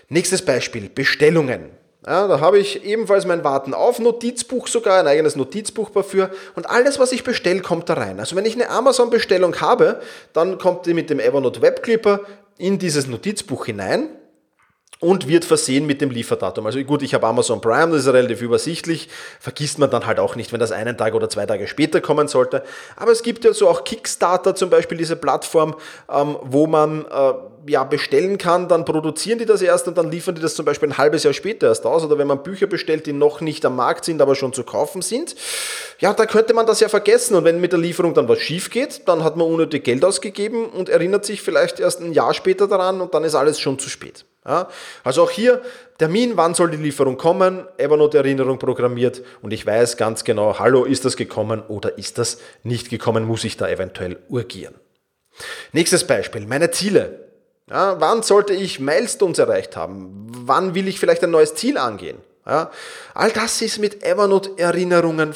Nächstes 0.08 0.46
Beispiel, 0.46 0.90
Bestellungen. 0.90 1.81
Ja, 2.06 2.28
da 2.28 2.40
habe 2.40 2.58
ich 2.58 2.84
ebenfalls 2.84 3.28
mein 3.28 3.44
Warten 3.44 3.76
auf 3.76 4.00
Notizbuch 4.00 4.68
sogar, 4.68 5.00
ein 5.00 5.08
eigenes 5.08 5.36
Notizbuch 5.36 5.92
dafür 5.92 6.32
und 6.56 6.68
alles, 6.68 6.98
was 6.98 7.12
ich 7.12 7.24
bestelle, 7.24 7.62
kommt 7.62 7.90
da 7.90 7.94
rein. 7.94 8.20
Also 8.20 8.36
wenn 8.36 8.46
ich 8.46 8.56
eine 8.56 8.72
Amazon-Bestellung 8.72 9.62
habe, 9.62 10.02
dann 10.34 10.58
kommt 10.58 10.88
die 10.88 10.96
mit 10.96 11.12
dem 11.12 11.20
Evernote 11.20 11.62
Web 11.62 11.84
Clipper 11.84 12.22
in 12.58 12.80
dieses 12.80 13.06
Notizbuch 13.06 13.68
hinein 13.68 14.10
und 15.00 15.28
wird 15.28 15.46
versehen 15.46 15.86
mit 15.86 16.02
dem 16.02 16.10
Lieferdatum. 16.10 16.66
Also 16.66 16.82
gut, 16.84 17.04
ich 17.04 17.14
habe 17.14 17.28
Amazon 17.28 17.62
Prime, 17.62 17.92
das 17.92 18.08
ist 18.08 18.14
relativ 18.14 18.42
übersichtlich, 18.42 19.10
vergisst 19.40 19.78
man 19.78 19.92
dann 19.92 20.08
halt 20.08 20.20
auch 20.20 20.36
nicht, 20.36 20.54
wenn 20.54 20.60
das 20.60 20.72
einen 20.72 20.98
Tag 20.98 21.14
oder 21.14 21.30
zwei 21.30 21.46
Tage 21.46 21.68
später 21.68 22.02
kommen 22.02 22.28
sollte. 22.28 22.64
Aber 22.96 23.12
es 23.12 23.22
gibt 23.22 23.44
ja 23.46 23.54
so 23.54 23.68
auch 23.68 23.84
Kickstarter 23.84 24.56
zum 24.56 24.72
Beispiel, 24.72 24.98
diese 24.98 25.16
Plattform, 25.16 25.76
ähm, 26.12 26.38
wo 26.42 26.66
man 26.66 27.06
äh, 27.06 27.34
ja, 27.68 27.84
bestellen 27.84 28.38
kann, 28.38 28.68
dann 28.68 28.86
produzieren 28.86 29.40
die 29.40 29.46
das 29.46 29.62
erst 29.62 29.88
und 29.88 29.98
dann 29.98 30.12
liefern 30.12 30.36
die 30.36 30.42
das 30.42 30.56
zum 30.56 30.66
Beispiel 30.66 30.90
ein 30.90 30.98
halbes 30.98 31.24
Jahr 31.24 31.34
später 31.34 31.68
erst 31.68 31.86
aus. 31.86 32.04
Oder 32.04 32.18
wenn 32.18 32.28
man 32.28 32.44
Bücher 32.44 32.68
bestellt, 32.68 33.06
die 33.06 33.14
noch 33.14 33.42
nicht 33.42 33.66
am 33.66 33.76
Markt 33.76 34.06
sind, 34.06 34.22
aber 34.22 34.36
schon 34.36 34.54
zu 34.54 34.64
kaufen 34.64 35.02
sind, 35.02 35.36
ja, 36.00 36.14
da 36.14 36.26
könnte 36.26 36.54
man 36.54 36.66
das 36.66 36.80
ja 36.80 36.90
vergessen. 36.90 37.36
Und 37.36 37.44
wenn 37.44 37.62
mit 37.62 37.72
der 37.72 37.80
Lieferung 37.80 38.14
dann 38.14 38.28
was 38.28 38.40
schief 38.40 38.70
geht, 38.70 39.08
dann 39.08 39.24
hat 39.24 39.38
man 39.38 39.48
unnötig 39.48 39.84
Geld 39.84 40.04
ausgegeben 40.04 40.66
und 40.66 40.90
erinnert 40.90 41.26
sich 41.26 41.42
vielleicht 41.42 41.80
erst 41.80 42.02
ein 42.02 42.14
Jahr 42.14 42.34
später 42.34 42.68
daran 42.68 43.02
und 43.02 43.14
dann 43.14 43.24
ist 43.24 43.36
alles 43.36 43.60
schon 43.60 43.80
zu 43.80 43.90
spät. 43.90 44.26
Ja, 44.46 44.70
also 45.04 45.22
auch 45.22 45.30
hier 45.30 45.62
Termin, 46.00 46.36
wann 46.36 46.56
soll 46.56 46.72
die 46.72 46.78
Lieferung 46.78 47.16
kommen, 47.16 47.68
Evernote-Erinnerung 47.78 48.58
programmiert 48.58 49.22
und 49.44 49.54
ich 49.54 49.68
weiß 49.68 49.98
ganz 49.98 50.24
genau, 50.24 50.58
hallo, 50.58 50.84
ist 50.84 51.06
das 51.06 51.16
gekommen 51.16 51.62
oder 51.68 52.00
ist 52.00 52.18
das 52.18 52.40
nicht 52.64 52.90
gekommen, 52.90 53.26
muss 53.26 53.44
ich 53.44 53.56
da 53.56 53.70
eventuell 53.70 54.18
urgieren. 54.30 54.74
Nächstes 55.74 56.06
Beispiel, 56.06 56.48
meine 56.48 56.72
Ziele. 56.72 57.31
Ja, 57.72 58.02
wann 58.02 58.22
sollte 58.22 58.54
ich 58.54 58.82
Milestones 58.82 59.40
erreicht 59.40 59.78
haben? 59.78 60.28
Wann 60.44 60.76
will 60.76 60.90
ich 60.90 61.00
vielleicht 61.00 61.24
ein 61.24 61.32
neues 61.32 61.56
Ziel 61.56 61.78
angehen? 61.78 62.18
Ja, 62.46 62.72
all 63.14 63.30
das 63.30 63.62
ist 63.62 63.78
mit 63.78 64.04
Evernote-Erinnerungen, 64.04 65.34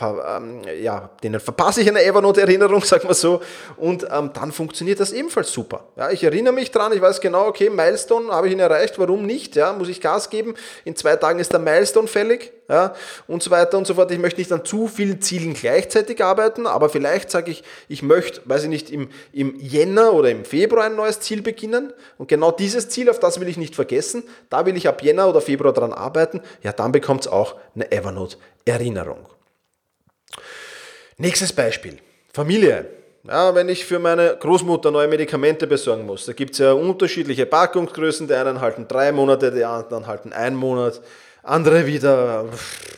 ähm, 0.00 0.62
ja, 0.80 1.10
denen 1.20 1.40
verpasse 1.40 1.80
ich 1.80 1.88
eine 1.88 2.02
Evernote-Erinnerung, 2.04 2.80
sagen 2.84 3.08
wir 3.08 3.14
so, 3.14 3.42
und 3.76 4.06
ähm, 4.10 4.30
dann 4.32 4.52
funktioniert 4.52 5.00
das 5.00 5.12
ebenfalls 5.12 5.52
super. 5.52 5.88
Ja, 5.96 6.10
ich 6.10 6.22
erinnere 6.22 6.54
mich 6.54 6.70
dran, 6.70 6.92
ich 6.92 7.02
weiß 7.02 7.20
genau, 7.20 7.48
okay, 7.48 7.70
Milestone 7.70 8.30
habe 8.32 8.46
ich 8.46 8.52
ihn 8.52 8.60
erreicht, 8.60 9.00
warum 9.00 9.26
nicht? 9.26 9.56
Ja, 9.56 9.72
muss 9.72 9.88
ich 9.88 10.00
Gas 10.00 10.30
geben? 10.30 10.54
In 10.84 10.94
zwei 10.94 11.16
Tagen 11.16 11.40
ist 11.40 11.52
der 11.52 11.58
Milestone 11.58 12.06
fällig 12.06 12.52
ja, 12.68 12.94
und 13.26 13.42
so 13.42 13.50
weiter 13.50 13.78
und 13.78 13.86
so 13.86 13.94
fort. 13.94 14.10
Ich 14.10 14.18
möchte 14.18 14.40
nicht 14.40 14.52
an 14.52 14.64
zu 14.64 14.88
vielen 14.88 15.22
Zielen 15.22 15.54
gleichzeitig 15.54 16.22
arbeiten, 16.22 16.66
aber 16.66 16.90
vielleicht 16.90 17.30
sage 17.30 17.50
ich, 17.50 17.64
ich 17.88 18.02
möchte, 18.02 18.42
weiß 18.44 18.64
ich 18.64 18.68
nicht, 18.68 18.90
im, 18.90 19.08
im 19.32 19.58
Jänner 19.58 20.12
oder 20.12 20.30
im 20.30 20.44
Februar 20.44 20.84
ein 20.84 20.94
neues 20.94 21.20
Ziel 21.20 21.40
beginnen 21.40 21.94
und 22.18 22.28
genau 22.28 22.52
dieses 22.52 22.90
Ziel, 22.90 23.08
auf 23.08 23.20
das 23.20 23.40
will 23.40 23.48
ich 23.48 23.56
nicht 23.56 23.74
vergessen, 23.74 24.22
da 24.50 24.66
will 24.66 24.76
ich 24.76 24.86
ab 24.86 25.02
Jänner 25.02 25.28
oder 25.28 25.40
Februar 25.40 25.72
dran 25.72 25.94
arbeiten, 25.94 26.42
ja, 26.62 26.72
dann 26.72 26.92
bekommt 26.92 27.22
es 27.22 27.28
auch 27.28 27.56
eine 27.74 27.90
Evernote-Erinnerung. 27.90 29.26
Nächstes 31.16 31.52
Beispiel, 31.52 31.98
Familie. 32.34 32.90
Ja, 33.24 33.54
wenn 33.54 33.68
ich 33.68 33.84
für 33.84 33.98
meine 33.98 34.36
Großmutter 34.38 34.90
neue 34.90 35.08
Medikamente 35.08 35.66
besorgen 35.66 36.06
muss, 36.06 36.26
da 36.26 36.32
gibt 36.32 36.52
es 36.52 36.58
ja 36.58 36.72
unterschiedliche 36.72 37.46
Packungsgrößen, 37.46 38.28
die 38.28 38.34
einen 38.34 38.60
halten 38.60 38.86
drei 38.86 39.10
Monate, 39.10 39.50
die 39.50 39.64
anderen 39.64 40.06
halten 40.06 40.32
einen 40.32 40.56
Monat 40.56 41.00
andere 41.42 41.86
wieder, 41.86 42.46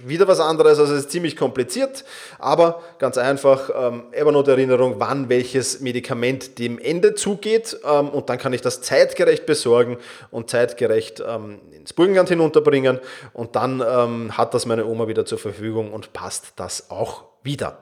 wieder 0.05 0.26
was 0.26 0.40
anderes. 0.40 0.79
Also 0.79 0.94
es 0.94 1.00
ist 1.00 1.11
ziemlich 1.11 1.37
kompliziert, 1.37 2.05
aber 2.38 2.83
ganz 2.98 3.18
einfach 3.18 3.70
ähm, 3.74 4.05
Evernote-Erinnerung, 4.12 4.94
wann 4.98 5.29
welches 5.29 5.81
Medikament 5.81 6.59
dem 6.59 6.79
Ende 6.79 7.14
zugeht 7.14 7.76
ähm, 7.85 8.09
und 8.09 8.29
dann 8.29 8.38
kann 8.38 8.53
ich 8.53 8.61
das 8.61 8.83
zeitgerecht 8.83 9.46
besorgen 9.46 9.98
und 10.31 10.50
zeitgerecht 10.50 11.22
ähm, 11.26 11.61
ins 11.72 11.92
Burgenland 11.92 12.29
hinunterbringen 12.29 12.98
und 13.33 13.57
dann 13.57 13.83
ähm, 13.87 14.37
hat 14.37 14.55
das 14.55 14.66
meine 14.66 14.87
Oma 14.87 15.09
wieder 15.09 15.24
zur 15.24 15.38
Verfügung 15.38 15.92
und 15.92 16.12
passt 16.12 16.53
das 16.57 16.90
auch 16.90 17.24
wieder. 17.42 17.79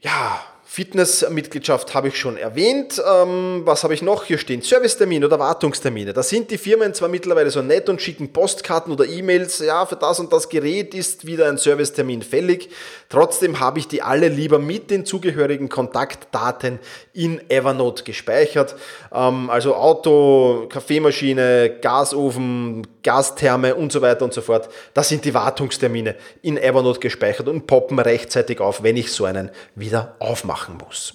Ja, 0.00 0.40
Fitnessmitgliedschaft 0.76 1.94
habe 1.94 2.08
ich 2.08 2.18
schon 2.18 2.36
erwähnt. 2.36 3.02
Ähm, 3.02 3.62
was 3.64 3.82
habe 3.82 3.94
ich 3.94 4.02
noch 4.02 4.24
hier 4.24 4.36
stehen? 4.36 4.60
Servicetermine 4.60 5.24
oder 5.24 5.38
Wartungstermine. 5.38 6.12
Da 6.12 6.22
sind 6.22 6.50
die 6.50 6.58
Firmen 6.58 6.92
zwar 6.92 7.08
mittlerweile 7.08 7.50
so 7.50 7.62
nett 7.62 7.88
und 7.88 8.02
schicken 8.02 8.30
Postkarten 8.30 8.92
oder 8.92 9.06
E-Mails. 9.06 9.60
Ja, 9.60 9.86
für 9.86 9.96
das 9.96 10.20
und 10.20 10.34
das 10.34 10.50
Gerät 10.50 10.94
ist 10.94 11.26
wieder 11.26 11.48
ein 11.48 11.56
Servicetermin 11.56 12.20
fällig. 12.20 12.68
Trotzdem 13.08 13.58
habe 13.58 13.78
ich 13.78 13.88
die 13.88 14.02
alle 14.02 14.28
lieber 14.28 14.58
mit 14.58 14.90
den 14.90 15.06
zugehörigen 15.06 15.70
Kontaktdaten 15.70 16.78
in 17.14 17.40
Evernote 17.48 18.04
gespeichert. 18.04 18.74
Ähm, 19.14 19.48
also 19.48 19.76
Auto, 19.76 20.66
Kaffeemaschine, 20.68 21.78
Gasofen, 21.80 22.86
Gastherme 23.06 23.76
und 23.76 23.92
so 23.92 24.02
weiter 24.02 24.24
und 24.24 24.34
so 24.34 24.42
fort. 24.42 24.68
Das 24.92 25.08
sind 25.08 25.24
die 25.24 25.32
Wartungstermine 25.32 26.16
in 26.42 26.58
Evernote 26.58 26.98
gespeichert 26.98 27.46
und 27.46 27.66
poppen 27.66 28.00
rechtzeitig 28.00 28.60
auf, 28.60 28.82
wenn 28.82 28.96
ich 28.96 29.12
so 29.12 29.24
einen 29.24 29.50
wieder 29.76 30.16
aufmache 30.18 30.66
machen 30.66 30.78
muss. 30.78 31.14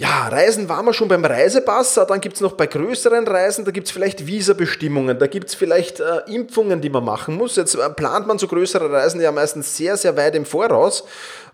Ja, 0.00 0.28
Reisen 0.28 0.70
waren 0.70 0.86
wir 0.86 0.94
schon 0.94 1.08
beim 1.08 1.22
Reisepass, 1.26 1.92
dann 2.08 2.22
gibt 2.22 2.36
es 2.36 2.40
noch 2.40 2.52
bei 2.52 2.66
größeren 2.66 3.28
Reisen, 3.28 3.66
da 3.66 3.70
gibt 3.70 3.86
es 3.86 3.92
vielleicht 3.92 4.26
Visabestimmungen, 4.26 5.18
da 5.18 5.26
gibt 5.26 5.50
es 5.50 5.54
vielleicht 5.54 6.00
äh, 6.00 6.20
Impfungen, 6.26 6.80
die 6.80 6.88
man 6.88 7.04
machen 7.04 7.36
muss. 7.36 7.56
Jetzt 7.56 7.74
äh, 7.74 7.90
plant 7.90 8.26
man 8.26 8.38
so 8.38 8.48
größere 8.48 8.90
Reisen 8.90 9.20
ja 9.20 9.30
meistens 9.30 9.76
sehr, 9.76 9.98
sehr 9.98 10.16
weit 10.16 10.34
im 10.36 10.46
Voraus. 10.46 11.04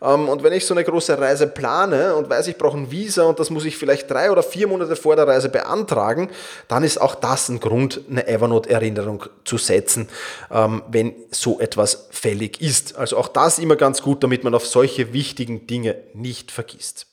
Ähm, 0.01 0.29
und 0.29 0.45
wenn 0.45 0.53
ich 0.53 0.65
so 0.65 0.75
eine 0.75 0.85
große 0.85 1.19
Reise 1.19 1.49
plane 1.49 2.15
und 2.15 2.31
weiß, 2.31 2.47
ich 2.47 2.57
brauche 2.57 2.79
ein 2.79 2.89
Visa 2.89 3.25
und 3.25 3.41
das 3.41 3.51
muss 3.51 3.65
ich 3.65 3.77
vielleicht 3.77 4.09
drei 4.09 4.31
oder 4.31 4.45
vier 4.45 4.69
Monate 4.69 4.95
vor 4.95 5.17
der 5.17 5.27
Reise 5.27 5.49
beantragen, 5.49 6.31
dann 6.69 6.85
ist 6.85 7.01
auch 7.01 7.17
das 7.17 7.49
ein 7.49 7.59
Grund, 7.59 8.03
eine 8.09 8.29
Evernote-Erinnerung 8.29 9.25
zu 9.45 9.59
setzen, 9.59 10.09
ähm, 10.53 10.85
wenn 10.89 11.17
so 11.33 11.59
etwas 11.59 12.07
fällig 12.13 12.61
ist. 12.61 12.97
Also 12.97 13.17
auch 13.17 13.27
das 13.27 13.59
immer 13.59 13.75
ganz 13.75 14.03
gut, 14.03 14.23
damit 14.23 14.45
man 14.45 14.55
auf 14.55 14.69
solche 14.69 15.13
wichtigen 15.13 15.67
Dinge 15.67 15.97
nicht 16.15 16.53
vergisst. 16.53 17.09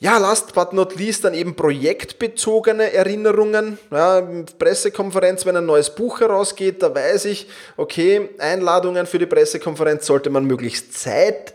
Ja, 0.00 0.16
last 0.18 0.54
but 0.54 0.72
not 0.72 0.94
least 0.94 1.24
dann 1.24 1.34
eben 1.34 1.56
projektbezogene 1.56 2.92
Erinnerungen. 2.92 3.80
Ja, 3.90 4.22
Pressekonferenz, 4.56 5.44
wenn 5.44 5.56
ein 5.56 5.66
neues 5.66 5.90
Buch 5.90 6.20
herausgeht, 6.20 6.84
da 6.84 6.94
weiß 6.94 7.24
ich, 7.24 7.48
okay, 7.76 8.30
Einladungen 8.38 9.06
für 9.06 9.18
die 9.18 9.26
Pressekonferenz 9.26 10.06
sollte 10.06 10.30
man 10.30 10.44
möglichst 10.44 10.94
zeit, 10.94 11.54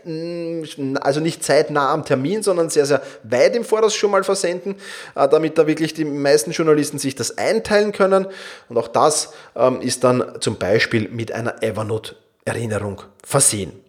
also 1.00 1.20
nicht 1.20 1.42
zeitnah 1.42 1.90
am 1.90 2.04
Termin, 2.04 2.42
sondern 2.42 2.68
sehr, 2.68 2.84
sehr 2.84 3.00
weit 3.22 3.56
im 3.56 3.64
Voraus 3.64 3.94
schon 3.94 4.10
mal 4.10 4.24
versenden, 4.24 4.74
äh, 5.14 5.26
damit 5.26 5.56
da 5.56 5.66
wirklich 5.66 5.94
die 5.94 6.04
meisten 6.04 6.50
Journalisten 6.50 6.98
sich 6.98 7.14
das 7.14 7.38
einteilen 7.38 7.92
können. 7.92 8.26
Und 8.68 8.76
auch 8.76 8.88
das 8.88 9.32
ähm, 9.56 9.80
ist 9.80 10.04
dann 10.04 10.22
zum 10.40 10.56
Beispiel 10.56 11.08
mit 11.08 11.32
einer 11.32 11.62
Evernote-Erinnerung 11.62 13.00
versehen. 13.24 13.83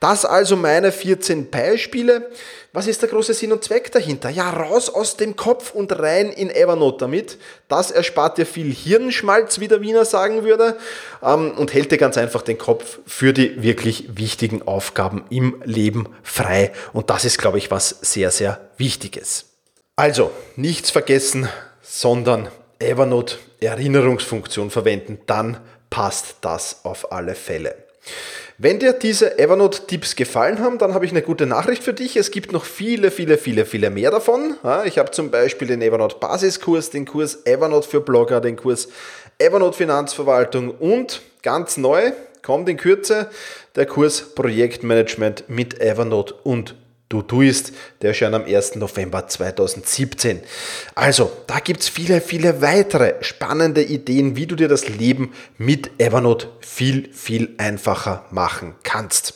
Das 0.00 0.24
also 0.24 0.56
meine 0.56 0.92
14 0.92 1.50
Beispiele. 1.50 2.30
Was 2.72 2.86
ist 2.86 3.00
der 3.00 3.08
große 3.08 3.32
Sinn 3.32 3.52
und 3.52 3.64
Zweck 3.64 3.90
dahinter? 3.90 4.28
Ja, 4.28 4.50
raus 4.50 4.90
aus 4.90 5.16
dem 5.16 5.34
Kopf 5.34 5.72
und 5.74 5.98
rein 5.98 6.30
in 6.30 6.50
Evernote 6.50 6.98
damit. 6.98 7.38
Das 7.68 7.90
erspart 7.90 8.36
dir 8.36 8.44
viel 8.44 8.70
Hirnschmalz, 8.72 9.60
wie 9.60 9.68
der 9.68 9.80
Wiener 9.80 10.04
sagen 10.04 10.44
würde, 10.44 10.76
ähm, 11.22 11.52
und 11.52 11.72
hält 11.72 11.90
dir 11.90 11.98
ganz 11.98 12.18
einfach 12.18 12.42
den 12.42 12.58
Kopf 12.58 12.98
für 13.06 13.32
die 13.32 13.62
wirklich 13.62 14.16
wichtigen 14.18 14.60
Aufgaben 14.62 15.24
im 15.30 15.62
Leben 15.64 16.08
frei. 16.22 16.72
Und 16.92 17.08
das 17.08 17.24
ist, 17.24 17.38
glaube 17.38 17.56
ich, 17.58 17.70
was 17.70 17.88
sehr, 18.02 18.30
sehr 18.30 18.60
Wichtiges. 18.76 19.46
Also, 19.96 20.30
nichts 20.56 20.90
vergessen, 20.90 21.48
sondern 21.80 22.48
Evernote 22.78 23.36
Erinnerungsfunktion 23.60 24.70
verwenden, 24.70 25.18
dann 25.26 25.58
passt 25.88 26.36
das 26.42 26.84
auf 26.84 27.10
alle 27.10 27.34
Fälle. 27.34 27.74
Wenn 28.58 28.78
dir 28.78 28.94
diese 28.94 29.38
Evernote-Tipps 29.38 30.16
gefallen 30.16 30.60
haben, 30.60 30.78
dann 30.78 30.94
habe 30.94 31.04
ich 31.04 31.10
eine 31.10 31.20
gute 31.20 31.44
Nachricht 31.44 31.82
für 31.82 31.92
dich. 31.92 32.16
Es 32.16 32.30
gibt 32.30 32.52
noch 32.52 32.64
viele, 32.64 33.10
viele, 33.10 33.36
viele, 33.36 33.66
viele 33.66 33.90
mehr 33.90 34.10
davon. 34.10 34.54
Ich 34.86 34.96
habe 34.96 35.10
zum 35.10 35.30
Beispiel 35.30 35.68
den 35.68 35.82
Evernote 35.82 36.16
Basiskurs, 36.18 36.88
den 36.88 37.04
Kurs 37.04 37.44
Evernote 37.44 37.86
für 37.86 38.00
Blogger, 38.00 38.40
den 38.40 38.56
Kurs 38.56 38.88
Evernote 39.38 39.76
Finanzverwaltung 39.76 40.70
und 40.70 41.20
ganz 41.42 41.76
neu 41.76 42.12
kommt 42.42 42.68
in 42.70 42.78
Kürze 42.78 43.28
der 43.74 43.84
Kurs 43.84 44.34
Projektmanagement 44.34 45.50
mit 45.50 45.78
Evernote 45.78 46.32
und 46.42 46.76
du 47.08 47.22
tust, 47.22 47.72
der 48.02 48.10
erscheint 48.10 48.34
am 48.34 48.44
1. 48.44 48.76
November 48.76 49.26
2017. 49.26 50.42
Also, 50.94 51.32
da 51.46 51.60
gibt 51.60 51.80
es 51.80 51.88
viele, 51.88 52.20
viele 52.20 52.60
weitere 52.62 53.14
spannende 53.20 53.82
Ideen, 53.82 54.36
wie 54.36 54.46
du 54.46 54.54
dir 54.56 54.68
das 54.68 54.88
Leben 54.88 55.32
mit 55.58 55.90
Evernote 55.98 56.48
viel, 56.60 57.10
viel 57.12 57.54
einfacher 57.58 58.24
machen 58.30 58.74
kannst. 58.82 59.34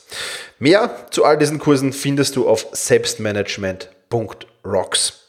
Mehr 0.59 1.06
zu 1.11 1.24
all 1.24 1.37
diesen 1.38 1.59
Kursen 1.59 1.92
findest 1.92 2.37
du 2.37 2.48
auf 2.48 2.66
selbstmanagement.rocks. 2.72 5.20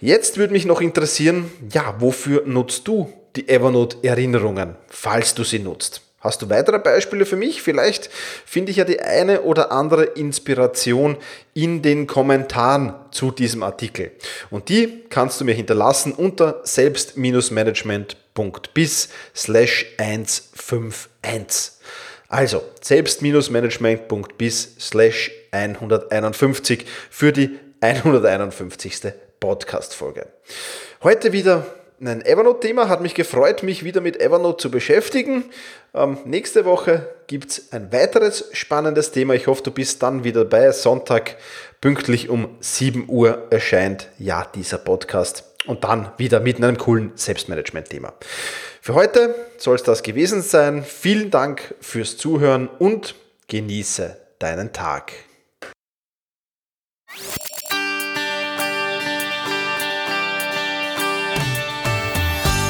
Jetzt 0.00 0.36
würde 0.36 0.52
mich 0.52 0.66
noch 0.66 0.80
interessieren, 0.80 1.50
ja, 1.72 1.96
wofür 1.98 2.44
nutzt 2.46 2.86
du 2.86 3.12
die 3.34 3.48
Evernote-Erinnerungen, 3.48 4.76
falls 4.88 5.34
du 5.34 5.42
sie 5.42 5.58
nutzt? 5.58 6.07
Hast 6.20 6.42
du 6.42 6.50
weitere 6.50 6.80
Beispiele 6.80 7.24
für 7.26 7.36
mich? 7.36 7.62
Vielleicht 7.62 8.10
finde 8.44 8.72
ich 8.72 8.78
ja 8.78 8.84
die 8.84 9.00
eine 9.00 9.42
oder 9.42 9.70
andere 9.70 10.02
Inspiration 10.04 11.16
in 11.54 11.80
den 11.80 12.08
Kommentaren 12.08 12.92
zu 13.12 13.30
diesem 13.30 13.62
Artikel. 13.62 14.10
Und 14.50 14.68
die 14.68 15.04
kannst 15.10 15.40
du 15.40 15.44
mir 15.44 15.54
hinterlassen 15.54 16.10
unter 16.12 16.60
selbst-management.bis 16.64 19.10
slash 19.34 19.86
151. 19.96 21.74
Also 22.28 22.62
selbst-management.bis 22.80 24.74
slash 24.80 25.30
151 25.52 26.84
für 27.10 27.32
die 27.32 27.56
151. 27.80 29.12
Podcast-Folge. 29.38 30.26
Heute 31.04 31.32
wieder 31.32 31.64
ein 32.00 32.24
Evernote-Thema. 32.24 32.88
Hat 32.88 33.00
mich 33.00 33.14
gefreut, 33.14 33.62
mich 33.62 33.84
wieder 33.84 34.00
mit 34.00 34.20
Evernote 34.20 34.62
zu 34.62 34.70
beschäftigen. 34.70 35.44
Ähm, 35.94 36.18
nächste 36.24 36.64
Woche 36.64 37.08
gibt 37.26 37.50
es 37.50 37.72
ein 37.72 37.92
weiteres 37.92 38.48
spannendes 38.52 39.10
Thema. 39.10 39.34
Ich 39.34 39.46
hoffe, 39.46 39.62
du 39.62 39.70
bist 39.70 40.02
dann 40.02 40.24
wieder 40.24 40.44
dabei. 40.44 40.70
Sonntag 40.72 41.36
pünktlich 41.80 42.28
um 42.28 42.56
7 42.60 43.06
Uhr 43.08 43.48
erscheint 43.50 44.08
ja 44.18 44.46
dieser 44.54 44.78
Podcast. 44.78 45.44
Und 45.66 45.84
dann 45.84 46.12
wieder 46.16 46.40
mit 46.40 46.56
einem 46.56 46.78
coolen 46.78 47.12
Selbstmanagement-Thema. 47.14 48.14
Für 48.80 48.94
heute 48.94 49.34
soll 49.58 49.74
es 49.74 49.82
das 49.82 50.02
gewesen 50.02 50.40
sein. 50.40 50.82
Vielen 50.82 51.30
Dank 51.30 51.74
fürs 51.80 52.16
Zuhören 52.16 52.68
und 52.68 53.14
genieße 53.48 54.16
deinen 54.38 54.72
Tag. 54.72 55.12